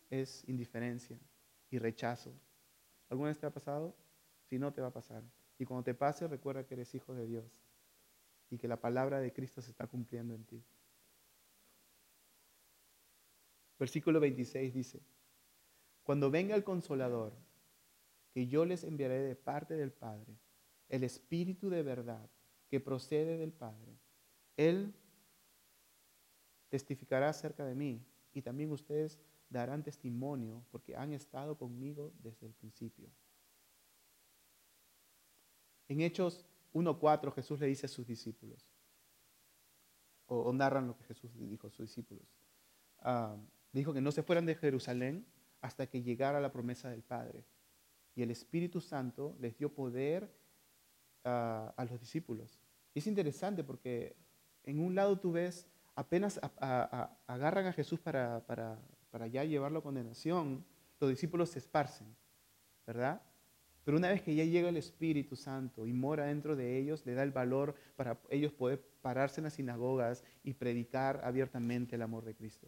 [0.09, 1.19] es indiferencia
[1.69, 2.33] y rechazo.
[3.09, 3.95] ¿Alguna vez te ha pasado?
[4.43, 5.23] Si no, te va a pasar.
[5.57, 7.45] Y cuando te pase, recuerda que eres hijo de Dios
[8.49, 10.63] y que la palabra de Cristo se está cumpliendo en ti.
[13.79, 15.01] Versículo 26 dice,
[16.03, 17.33] cuando venga el consolador,
[18.33, 20.37] que yo les enviaré de parte del Padre,
[20.89, 22.29] el Espíritu de verdad
[22.69, 23.97] que procede del Padre,
[24.57, 24.93] Él
[26.71, 28.01] testificará acerca de mí
[28.33, 33.09] y también ustedes darán testimonio porque han estado conmigo desde el principio.
[35.89, 38.65] En Hechos 1.4 Jesús le dice a sus discípulos,
[40.27, 42.25] o, narran lo que Jesús dijo a sus discípulos.
[42.99, 43.35] Ah,
[43.73, 45.25] dijo que no se fueran de Jerusalén
[45.59, 47.43] hasta que llegara la promesa del Padre.
[48.15, 50.33] Y el Espíritu Santo les dio poder
[51.25, 52.61] ah, a los discípulos.
[52.93, 54.15] Y es interesante porque
[54.63, 56.39] en un lado tú ves apenas
[57.27, 60.65] agarran a Jesús para, para, ya llevarlo a condenación,
[60.99, 62.15] los discípulos se esparcen,
[62.85, 63.21] ¿verdad?
[63.83, 67.15] Pero una vez que ya llega el Espíritu Santo y mora dentro de ellos, le
[67.15, 72.23] da el valor para ellos poder pararse en las sinagogas y predicar abiertamente el amor
[72.23, 72.67] de Cristo.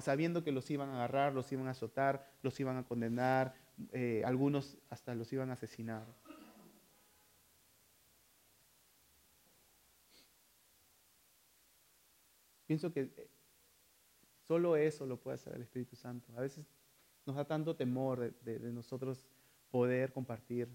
[0.00, 3.54] Sabiendo que los iban a agarrar, los iban a azotar, los iban a condenar,
[3.92, 6.06] eh, algunos hasta los iban a asesinar.
[12.66, 13.30] Pienso que eh,
[14.42, 16.32] solo eso lo puede hacer el Espíritu Santo.
[16.36, 16.66] A veces
[17.24, 19.26] nos da tanto temor de, nosotros
[19.70, 20.68] poder compartir,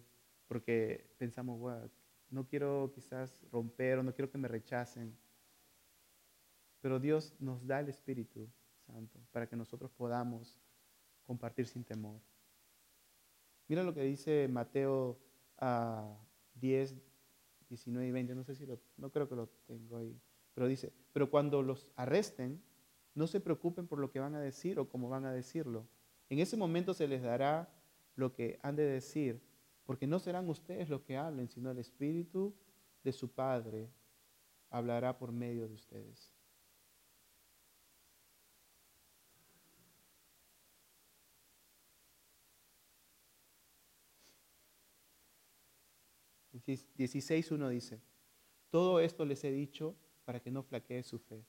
[0.48, 1.90] porque pensamos,
[2.30, 5.18] no quiero quizás romper o no quiero que me rechacen.
[6.82, 8.50] Pero Dios nos da el Espíritu
[8.86, 10.60] Santo para que nosotros podamos
[11.24, 12.20] compartir sin temor.
[13.68, 15.18] Mira lo que dice Mateo
[15.60, 16.18] 10, ah,
[17.70, 18.36] 19 y 20.
[18.36, 20.20] No sé si no creo que lo tengo ahí.
[20.54, 22.62] Pero dice, pero cuando los arresten,
[23.14, 25.88] no se preocupen por lo que van a decir o cómo van a decirlo.
[26.30, 27.70] En ese momento se les dará
[28.16, 29.42] lo que han de decir,
[29.86, 32.54] porque no serán ustedes los que hablen, sino el Espíritu
[33.04, 33.90] de su Padre
[34.70, 36.32] hablará por medio de ustedes.
[47.52, 48.02] uno dice,
[48.70, 49.96] todo esto les he dicho
[50.32, 51.46] para que no flaquee su fe.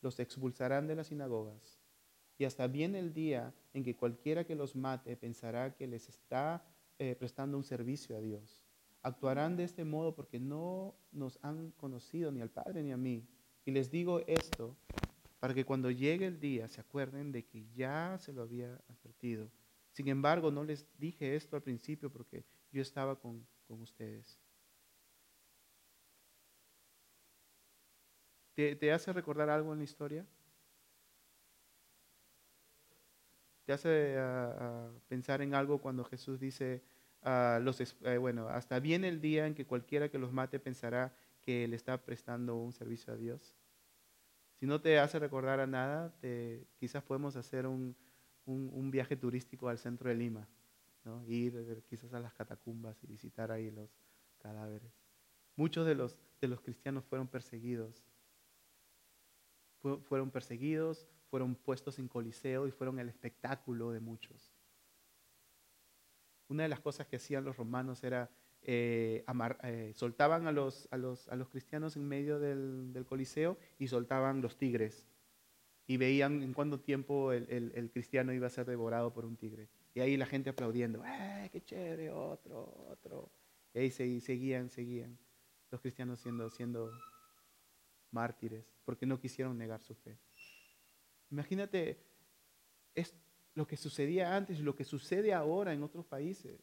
[0.00, 1.78] Los expulsarán de las sinagogas.
[2.36, 6.66] Y hasta viene el día en que cualquiera que los mate pensará que les está
[6.98, 8.64] eh, prestando un servicio a Dios.
[9.02, 13.24] Actuarán de este modo porque no nos han conocido ni al Padre ni a mí.
[13.64, 14.76] Y les digo esto
[15.38, 19.48] para que cuando llegue el día se acuerden de que ya se lo había advertido.
[19.92, 24.40] Sin embargo, no les dije esto al principio porque yo estaba con, con ustedes.
[28.58, 30.26] ¿Te, hace recordar algo en la historia?
[33.64, 36.82] ¿Te hace ah, ah, pensar en algo cuando Jesús dice,
[37.22, 37.60] ah,
[38.02, 41.76] eh, bueno, hasta viene el día en que cualquiera que los mate pensará que le
[41.76, 43.54] está prestando un servicio a Dios.
[44.58, 46.12] Si no te hace recordar a nada,
[46.80, 47.94] quizás podemos hacer un,
[48.90, 50.48] viaje turístico al centro de Lima,
[51.04, 51.24] ¿no?
[51.28, 53.88] ir quizás a las catacumbas y visitar ahí los
[54.38, 54.90] cadáveres.
[55.54, 58.02] Muchos de los cristianos fueron perseguidos.
[59.96, 64.52] Fueron perseguidos, fueron puestos en coliseo y fueron el espectáculo de muchos.
[66.48, 68.30] Una de las cosas que hacían los romanos era
[68.62, 69.24] eh,
[69.62, 74.40] eh, soltaban a los, a, los, a los, cristianos en medio del, coliseo y soltaban
[74.40, 75.06] los tigres.
[75.86, 79.68] Y veían en cuánto tiempo el, el, cristiano iba a ser devorado por un tigre.
[79.94, 82.10] Y ahí la gente aplaudiendo, ¡eh, qué chévere!
[82.10, 83.30] Otro, otro.
[83.72, 85.18] Y ahí seguían, seguían
[85.70, 86.90] los cristianos siendo, siendo
[88.10, 90.18] mártires porque no quisieron negar su fe.
[91.30, 92.04] Imagínate
[92.94, 93.14] es
[93.54, 96.60] lo que sucedía antes y lo que sucede ahora en otros países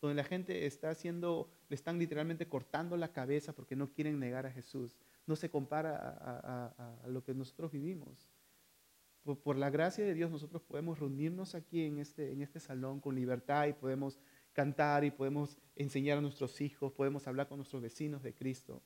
[0.00, 4.46] donde la gente está haciendo, le están literalmente cortando la cabeza porque no quieren negar
[4.46, 4.96] a Jesús.
[5.26, 8.28] No se compara a, lo que nosotros vivimos.
[9.42, 13.14] Por, la gracia de Dios nosotros podemos reunirnos aquí en este, en este salón con
[13.14, 14.18] libertad y podemos
[14.52, 18.82] cantar y podemos enseñar a nuestros hijos, podemos hablar con nuestros vecinos de Cristo.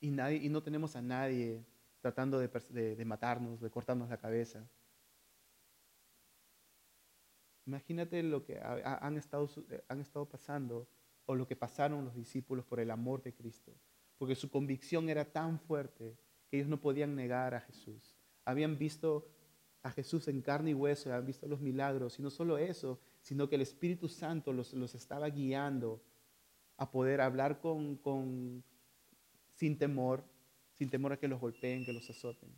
[0.00, 1.64] Y, nadie, y no tenemos a nadie
[2.00, 4.68] tratando de matarnos, de cortarnos la cabeza.
[7.68, 10.88] Imagínate lo que han estado, eh, han estado pasando
[11.26, 13.74] o lo que pasaron los discípulos por el amor de Cristo.
[14.16, 16.16] Porque su convicción era tan fuerte
[16.48, 18.16] que ellos no podían negar a Jesús.
[18.46, 19.28] Habían visto
[19.82, 22.18] a Jesús en carne y hueso, habían visto los milagros.
[22.18, 26.02] Y no solo eso, sino que el Espíritu Santo los, los estaba guiando
[26.78, 28.64] a poder hablar con,
[29.58, 30.24] sin temor,
[30.74, 32.48] sin temor a que los golpeen, que los azoten.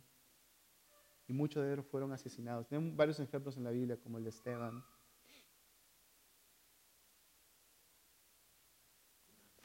[1.27, 2.67] Y muchos de ellos fueron asesinados.
[2.67, 4.83] Tenemos varios ejemplos en la Biblia, como el de Esteban.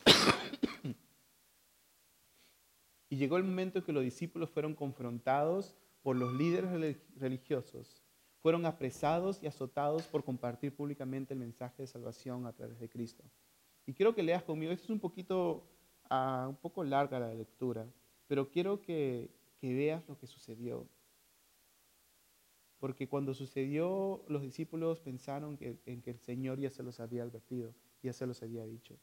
[3.08, 8.02] Y llegó el momento en que los discípulos fueron confrontados por los líderes religiosos,
[8.40, 13.22] fueron apresados y azotados por compartir públicamente el mensaje de salvación a través de Cristo.
[13.86, 15.64] Y quiero que leas conmigo, esto es un poquito,
[16.10, 17.86] uh, un poco larga la lectura,
[18.26, 20.86] pero quiero que, veas lo que sucedió.
[22.78, 27.22] Porque cuando sucedió, los discípulos pensaron que, en que el Señor ya se los había
[27.22, 28.98] advertido, ya se los había dicho.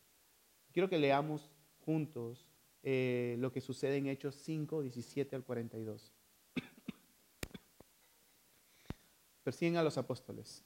[0.72, 1.50] Quiero que leamos
[1.86, 2.48] juntos
[2.82, 6.14] eh, lo que sucede en Hechos 5, 17 al 42.
[9.44, 10.64] Persiguen a los apóstoles.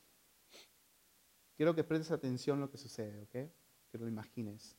[1.56, 3.52] Quiero que prestes atención a lo que sucede, ¿ok?
[3.91, 4.78] Que lo imagines.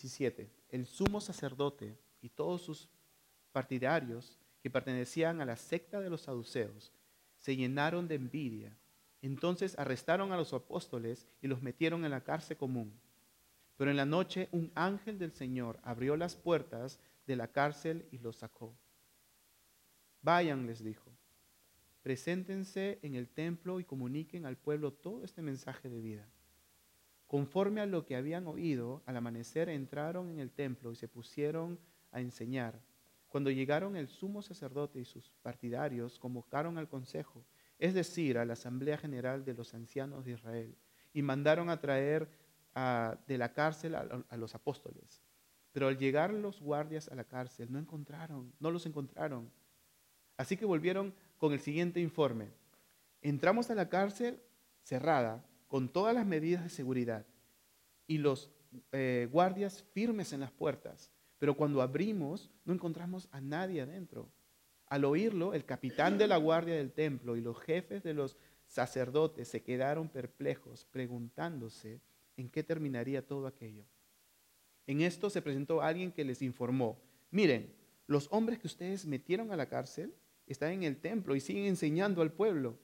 [0.00, 0.50] 17.
[0.70, 2.88] El sumo sacerdote y todos sus
[3.52, 6.92] partidarios que pertenecían a la secta de los saduceos
[7.38, 8.76] se llenaron de envidia.
[9.22, 12.98] Entonces arrestaron a los apóstoles y los metieron en la cárcel común
[13.76, 18.18] pero en la noche un ángel del Señor abrió las puertas de la cárcel y
[18.18, 18.76] los sacó.
[20.22, 21.10] Vayan, les dijo,
[22.02, 26.28] preséntense en el templo y comuniquen al pueblo todo este mensaje de vida.
[27.26, 31.78] Conforme a lo que habían oído, al amanecer entraron en el templo y se pusieron
[32.12, 32.80] a enseñar.
[33.28, 37.44] Cuando llegaron el sumo sacerdote y sus partidarios, convocaron al consejo,
[37.78, 40.76] es decir, a la asamblea general de los ancianos de Israel,
[41.12, 42.28] y mandaron a traer
[43.26, 45.22] de la cárcel a, los apóstoles.
[45.72, 49.50] Pero al llegar los guardias a la cárcel no encontraron, no los encontraron.
[50.36, 52.52] Así que volvieron con el siguiente informe.
[53.22, 54.40] Entramos a la cárcel
[54.82, 57.26] cerrada con todas las medidas de seguridad
[58.06, 58.48] y los
[58.92, 61.10] eh, guardias firmes en las puertas.
[61.40, 64.30] Pero cuando abrimos no encontramos a nadie adentro.
[64.86, 68.36] Al oírlo, el capitán de la guardia del templo y los jefes de los
[68.68, 72.00] sacerdotes se quedaron perplejos, preguntándose
[72.36, 73.84] en qué terminaría todo aquello.
[74.86, 77.02] En esto se presentó alguien que les informó,
[77.32, 77.74] miren,
[78.06, 80.14] los hombres que ustedes metieron a la cárcel
[80.46, 82.78] están en el templo y siguen enseñando al pueblo.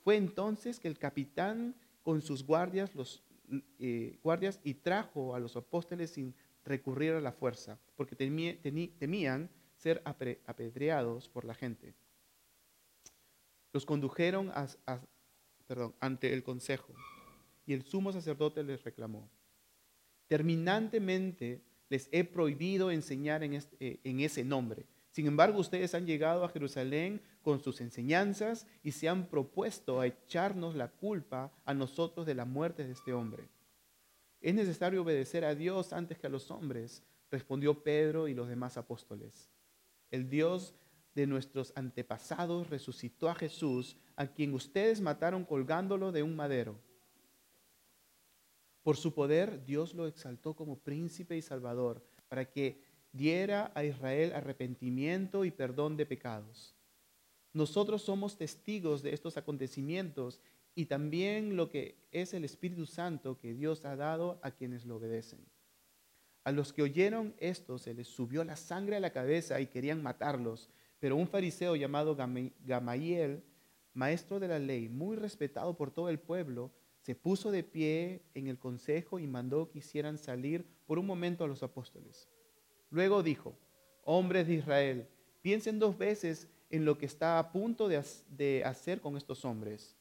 [0.00, 1.74] Fue entonces que el capitán
[2.04, 3.24] con sus guardias, los
[3.80, 6.34] eh, guardias y trajo a los apóstoles sin
[6.64, 11.94] recurrir a la fuerza, porque temían ser apedreados por la gente.
[13.72, 14.52] Los condujeron
[15.98, 16.94] ante el consejo
[17.66, 19.28] y el sumo sacerdote les reclamó,
[20.28, 24.86] terminantemente les he prohibido enseñar en, eh, en ese nombre.
[25.10, 30.06] Sin embargo, ustedes han llegado a Jerusalén con sus enseñanzas y se han propuesto a
[30.06, 33.48] echarnos la culpa a nosotros de la muerte de este hombre.
[34.40, 38.76] Es necesario obedecer a Dios antes que a los hombres, respondió Pedro y los demás
[38.76, 39.50] apóstoles.
[40.10, 40.74] El Dios
[41.14, 46.76] de nuestros antepasados resucitó a Jesús, a quien ustedes mataron colgándolo de un madero.
[48.82, 52.82] Por su poder, Dios lo exaltó como príncipe y salvador para que
[53.12, 56.74] diera a Israel arrepentimiento y perdón de pecados.
[57.54, 60.40] Nosotros somos testigos de estos acontecimientos
[60.74, 64.96] y también lo que es el Espíritu Santo que Dios ha dado a quienes lo
[64.96, 65.38] obedecen.
[66.42, 70.02] A los que oyeron esto se les subió la sangre a la cabeza y querían
[70.02, 73.42] matarlos, pero un fariseo llamado Gamaliel,
[73.94, 78.48] maestro de la ley, muy respetado por todo el pueblo, se puso de pie en
[78.48, 82.28] el consejo y mandó que hicieran salir por un momento a los apóstoles.
[82.90, 83.54] Luego dijo,
[84.02, 85.08] hombres de Israel,
[85.40, 89.94] piensen dos veces en lo que está a punto de, hacer con estos hombres.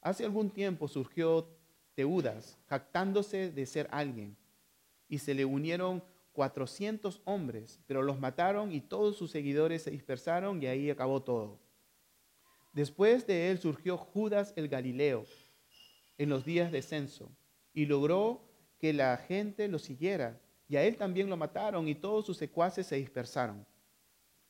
[0.00, 1.48] Hace algún tiempo surgió
[1.94, 4.36] Teudas, jactándose de ser alguien,
[5.08, 6.02] y se le unieron
[6.32, 11.60] 400 hombres, pero los mataron y todos sus seguidores se dispersaron y ahí acabó todo.
[12.72, 15.24] Después de él surgió Judas el Galileo
[16.18, 17.30] en los días de censo
[17.72, 18.42] y logró
[18.80, 22.88] que la gente lo siguiera y a él también lo mataron y todos sus secuaces
[22.88, 23.64] se dispersaron.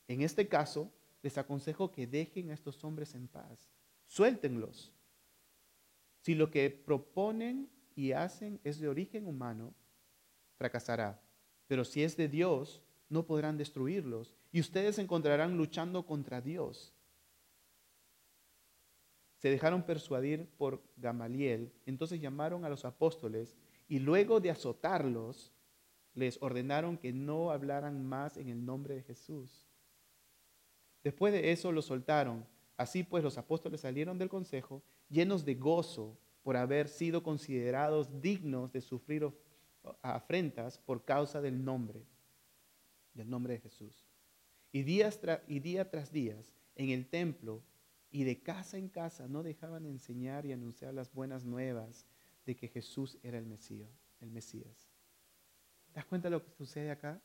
[0.07, 3.69] En este caso, les aconsejo que dejen a estos hombres en paz.
[4.05, 4.93] Suéltenlos.
[6.21, 9.73] Si lo que proponen y hacen es de origen humano,
[10.57, 11.21] fracasará.
[11.67, 14.33] Pero si es de Dios, no podrán destruirlos.
[14.51, 16.93] Y ustedes se encontrarán luchando contra Dios.
[19.37, 21.71] Se dejaron persuadir por Gamaliel.
[21.85, 23.55] Entonces llamaron a los apóstoles
[23.87, 25.53] y luego de azotarlos,
[26.13, 29.67] les ordenaron que no hablaran más en el nombre de Jesús.
[31.07, 32.45] Después de eso los soltaron.
[32.75, 38.73] Así pues los apóstoles salieron del consejo llenos de gozo por haber sido considerados dignos
[38.73, 39.25] de sufrir
[40.01, 42.03] afrentas por causa del nombre,
[43.13, 44.05] del nombre de Jesús.
[44.73, 46.41] Y, y día tras día
[46.75, 47.63] en el templo
[48.11, 52.05] y de casa en casa no dejaban de enseñar y anunciar las buenas nuevas
[52.45, 54.11] de que Jesús era el Mesías.
[54.19, 54.89] El Mesías.
[55.85, 57.21] ¿Te das cuenta de lo que sucede acá?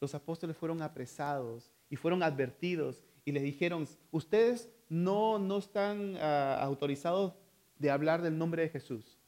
[0.00, 6.62] Los apóstoles fueron apresados y fueron advertidos y les dijeron, ustedes no, no están ah,
[6.62, 7.34] autorizados
[7.78, 9.18] de hablar del nombre de Jesús.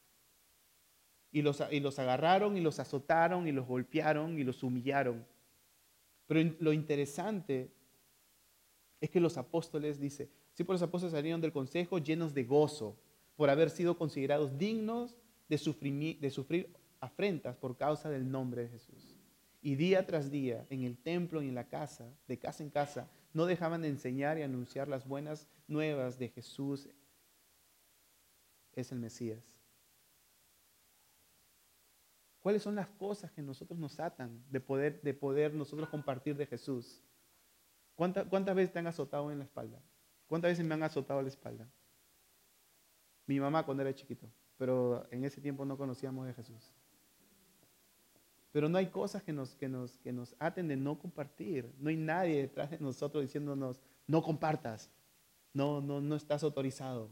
[1.30, 5.26] Y los, y los agarraron y los azotaron y los golpearon y los humillaron.
[6.26, 7.70] Pero lo interesante
[9.00, 12.96] es que los apóstoles, dice, sí, por los apóstoles salieron del consejo llenos de gozo
[13.36, 15.16] por haber sido considerados dignos
[15.48, 15.56] de
[16.20, 19.11] de sufrir afrentas por causa del nombre de Jesús.
[19.62, 23.08] Y día tras día, en el templo y en la casa, de casa en casa,
[23.32, 26.88] no dejaban de enseñar y anunciar las buenas nuevas de Jesús
[28.74, 29.44] es el Mesías.
[32.40, 36.46] ¿Cuáles son las cosas que nosotros nos atan de poder, de poder nosotros compartir de
[36.46, 37.00] Jesús?
[37.94, 39.80] ¿Cuántas, ¿Cuántas veces te han azotado en la espalda?
[40.26, 41.68] ¿Cuántas veces me han azotado en la espalda?
[43.26, 44.26] Mi mamá cuando era chiquito,
[44.58, 46.74] pero en ese tiempo no conocíamos de Jesús.
[48.52, 51.72] Pero no hay cosas que nos, que, nos, que nos aten de no compartir.
[51.80, 54.90] No hay nadie detrás de nosotros diciéndonos, no compartas.
[55.54, 57.10] No, no, no estás autorizado.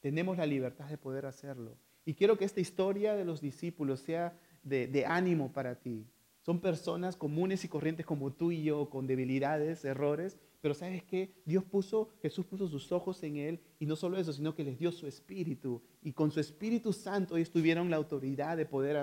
[0.00, 1.76] Tenemos la libertad de poder hacerlo.
[2.04, 6.06] Y quiero que esta historia de los discípulos sea de, ánimo para ti.
[6.42, 11.34] Son personas comunes y corrientes como tú y yo, con debilidades, errores, pero sabes qué?
[11.44, 14.78] Dios puso, Jesús puso sus ojos en él y no solo eso, sino que les
[14.78, 15.82] dio su espíritu.
[16.02, 18.96] Y con su Espíritu Santo ellos tuvieron la autoridad de poder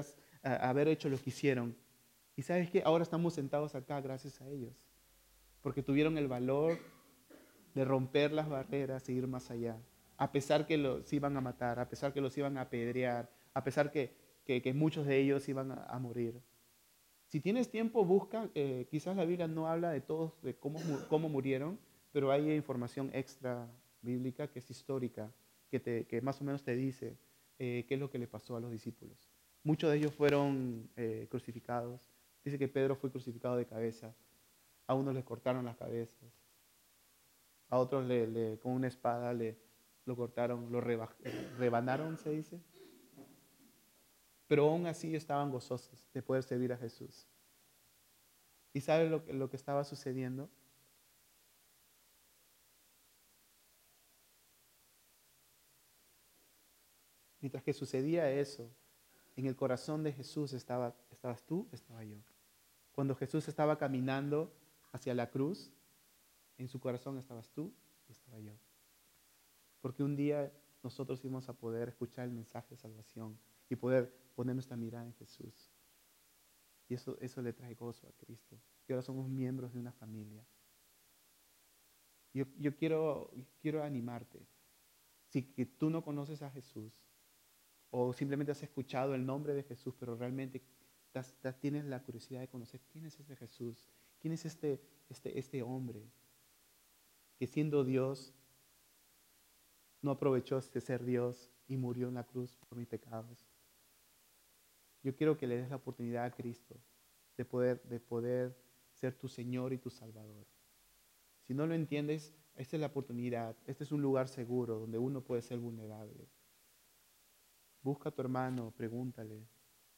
[0.44, 1.76] haber hecho lo que hicieron.
[2.36, 4.74] Y sabes que ahora estamos sentados acá gracias a ellos,
[5.62, 6.80] porque tuvieron el valor
[7.74, 9.78] de romper las barreras e ir más allá,
[10.18, 13.64] a pesar que los iban a matar, a pesar que los iban a apedrear, a
[13.64, 14.12] pesar que,
[14.46, 16.40] que, muchos de ellos iban a, morir.
[17.28, 20.80] Si tienes tiempo, busca, eh, quizás la Biblia no habla de todos, de cómo,
[21.10, 21.80] cómo murieron,
[22.12, 23.68] pero hay información extra
[24.02, 25.32] bíblica que es histórica,
[25.70, 27.18] que, te, que más o menos te dice
[27.58, 29.33] eh, qué es lo que le pasó a los discípulos.
[29.64, 32.12] Muchos de ellos fueron eh, crucificados.
[32.44, 34.14] Dice que Pedro fue crucificado de cabeza.
[34.88, 36.30] A unos les cortaron las cabezas.
[37.70, 39.58] A otros le, con una espada le,
[40.06, 42.62] lo cortaron, lo rebanaron, se dice.
[44.48, 47.26] Pero aún así estaban gozosos de poder servir a Jesús.
[48.74, 50.50] ¿Y sabe lo, lo que estaba sucediendo?
[57.40, 58.70] Mientras que sucedía eso,
[59.36, 62.18] en el corazón de Jesús estaba, estabas tú, estaba yo.
[62.92, 64.54] Cuando Jesús estaba caminando
[64.92, 65.72] hacia la cruz,
[66.58, 67.74] en su corazón estabas tú
[68.08, 68.54] y estaba yo.
[69.82, 70.52] Porque un día
[70.84, 75.14] nosotros íbamos a poder escuchar el mensaje de salvación y poder poner nuestra mirada en
[75.14, 75.72] Jesús.
[76.88, 78.60] Y eso, eso le trae gozo a Cristo.
[78.88, 80.46] Y ahora somos miembros de una familia.
[82.34, 84.46] Yo, yo quiero, quiero animarte.
[85.30, 87.03] Si tú no conoces a Jesús,
[87.96, 90.64] o simplemente has escuchado el nombre de Jesús, pero realmente
[91.60, 93.88] tienes la curiosidad de conocer quién es ese Jesús,
[94.20, 96.04] quién es este, este, este hombre
[97.38, 98.34] que siendo Dios
[100.02, 103.48] no aprovechó de ser Dios y murió en la cruz por mis pecados.
[105.04, 106.76] Yo quiero que le des la oportunidad a Cristo
[107.38, 108.58] de poder, de poder
[108.92, 110.48] ser tu Señor y tu Salvador.
[111.44, 113.56] Si no lo entiendes, esta es la oportunidad.
[113.68, 116.28] Este es un lugar seguro donde uno puede ser vulnerable.
[117.84, 119.46] Busca a tu hermano, pregúntale.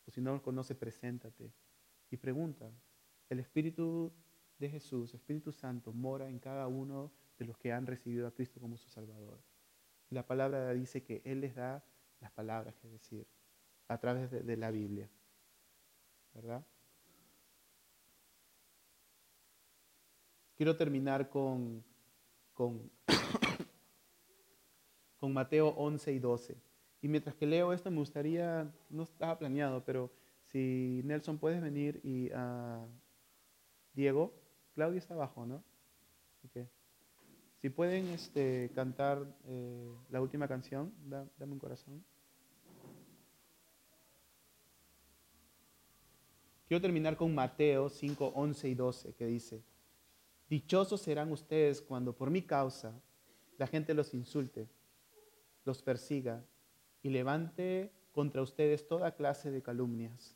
[0.07, 1.53] O si no lo conoce, preséntate
[2.09, 2.71] y pregunta.
[3.29, 4.11] El Espíritu
[4.57, 8.59] de Jesús, Espíritu Santo, mora en cada uno de los que han recibido a Cristo
[8.59, 9.39] como su Salvador.
[10.09, 11.83] La palabra dice que Él les da
[12.21, 13.27] las palabras que decir
[13.87, 15.09] a través de, la Biblia.
[16.33, 16.65] ¿Verdad?
[20.55, 21.83] Quiero terminar con,
[22.53, 22.89] con,
[25.17, 26.57] con Mateo 11 y 12.
[27.01, 30.11] Y mientras que leo esto, me gustaría, no estaba planeado, pero
[30.45, 32.87] si Nelson puedes venir y uh,
[33.93, 34.33] Diego,
[34.73, 35.63] Claudia está abajo, ¿no?
[37.61, 42.03] Si pueden este, cantar eh, la última canción, dame un corazón.
[46.67, 49.63] Quiero terminar con Mateo 5, 11 y 12, que dice,
[50.49, 52.93] Dichosos serán ustedes cuando por mi causa
[53.57, 54.67] la gente los insulte,
[55.63, 56.43] los persiga
[57.05, 60.35] y levante contra ustedes toda clase de calumnias.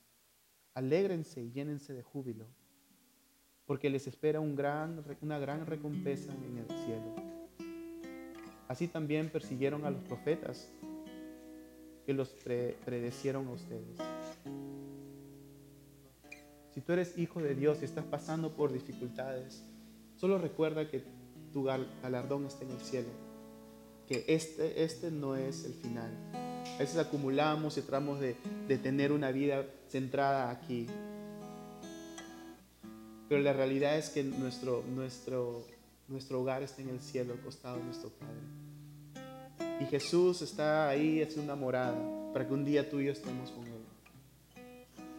[0.76, 2.46] Alégrense y llénense de júbilo,
[3.66, 7.16] porque les espera una gran recompensa en el cielo.
[8.68, 10.72] Así también persiguieron a los profetas
[12.06, 12.30] que los
[12.86, 13.98] predecieron a ustedes.
[16.70, 19.66] Si tú eres hijo de Dios y estás pasando por dificultades,
[20.18, 21.04] solo recuerda que
[21.52, 23.10] tu galardón está en el cielo,
[24.06, 26.49] que este, este no es el final.
[26.80, 28.36] A veces acumulamos y tratamos de,
[28.78, 30.88] tener una vida centrada aquí.
[33.28, 35.66] Pero la realidad es que nuestro, nuestro,
[36.08, 39.82] nuestro hogar está en el cielo, al costado de nuestro Padre.
[39.82, 41.98] Y Jesús está ahí, es una morada,
[42.32, 43.74] para que un día tú y yo estemos con Él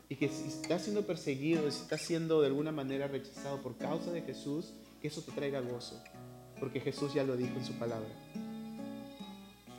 [0.08, 4.10] y que si estás siendo perseguido, si estás siendo de alguna manera rechazado por causa
[4.10, 6.02] de Jesús, que eso te traiga gozo,
[6.58, 8.08] porque Jesús ya lo dijo en su palabra.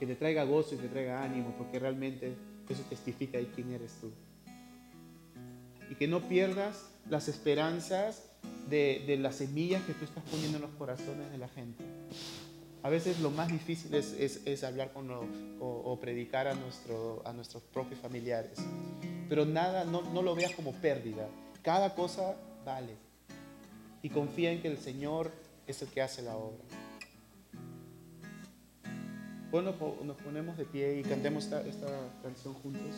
[0.01, 2.33] Que te traiga gozo y te traiga ánimo, porque realmente
[2.67, 4.11] eso testifica de quién eres tú.
[5.89, 8.29] Y que no pierdas las esperanzas
[8.69, 11.85] de, las semillas que tú estás poniendo en los corazones de la gente.
[12.83, 15.09] A veces lo más difícil es, hablar con
[15.61, 18.57] o, predicar a, nuestro, a nuestros propios familiares
[19.31, 21.25] pero nada, no, no lo veas como pérdida.
[21.61, 22.35] Cada cosa
[22.65, 22.97] vale.
[24.03, 25.31] Y confía en que el Señor
[25.67, 26.59] es el que hace la obra.
[29.51, 29.73] Bueno,
[30.05, 31.87] nos ponemos de pie y cantemos esta, esta
[32.23, 32.95] canción juntos.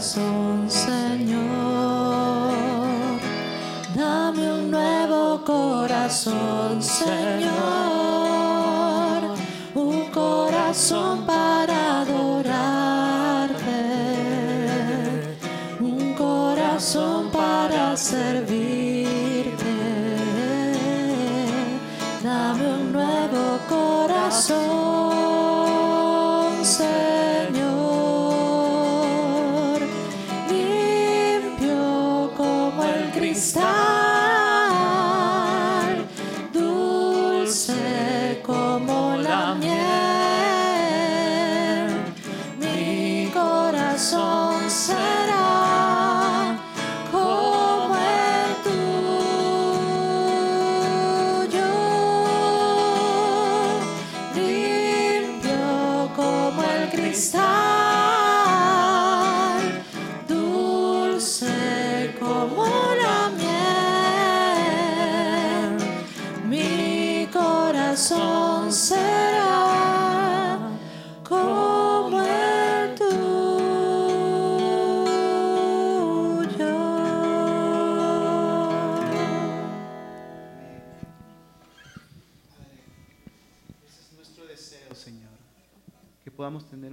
[0.00, 0.68] Señor.
[3.96, 7.77] Dame un nuevo corazón, Señor.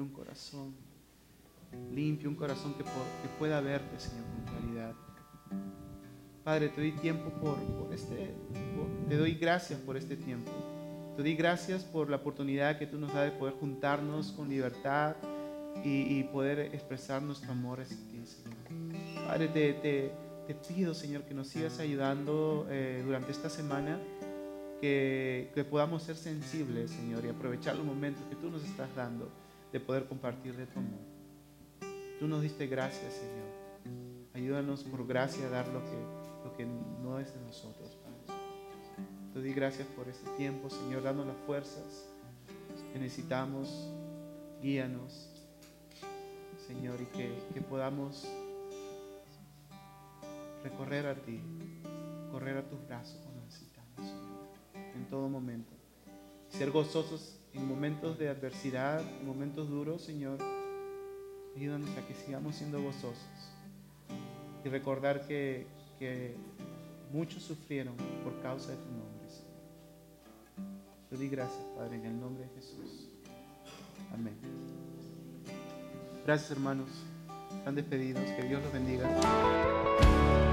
[0.01, 0.73] Un corazón
[1.91, 2.83] limpio, un corazón que,
[3.39, 4.93] pueda verte, Señor, con claridad.
[6.43, 8.33] Padre, te doy tiempo por, por este,
[9.09, 10.51] te doy gracias por este tiempo.
[11.15, 15.15] Te doy gracias por la oportunidad que tú nos das de poder juntarnos con libertad
[15.83, 19.27] y, poder expresar nuestro amor hacia ti, Señor.
[19.27, 20.11] Padre, te, te-
[20.47, 23.99] te pido, Señor, que nos sigas ayudando eh, durante esta semana
[24.79, 29.29] que, que podamos ser sensibles, Señor, y aprovechar los momentos que tú nos estás dando
[29.75, 31.01] de poder compartir de tu amor.
[32.17, 34.31] Tú nos diste gracias, Señor.
[34.33, 38.39] Ayúdanos por gracia a dar lo que, lo que no es de nosotros, Padre.
[39.33, 42.07] Te doy gracias por este tiempo, Señor, dando las fuerzas
[42.93, 43.91] que necesitamos.
[44.61, 45.29] Guíanos,
[46.65, 48.25] Señor, y que, que podamos
[50.63, 51.41] recorrer a ti,
[52.31, 55.73] correr a tus brazos cuando necesitamos, Señor, en todo momento.
[56.47, 60.37] Ser gozosos en momentos de adversidad, en momentos duros, Señor.
[61.55, 63.17] Ayúdanos a que sigamos siendo gozosos
[64.63, 65.67] y recordar que,
[67.11, 69.55] muchos sufrieron por causa de tu nombre, Señor.
[71.09, 73.07] Te doy gracias, Padre, en el nombre de Jesús.
[74.13, 74.35] Amén.
[76.25, 76.89] Gracias, hermanos.
[77.57, 78.23] Están despedidos.
[78.31, 80.44] Que Dios los bendiga.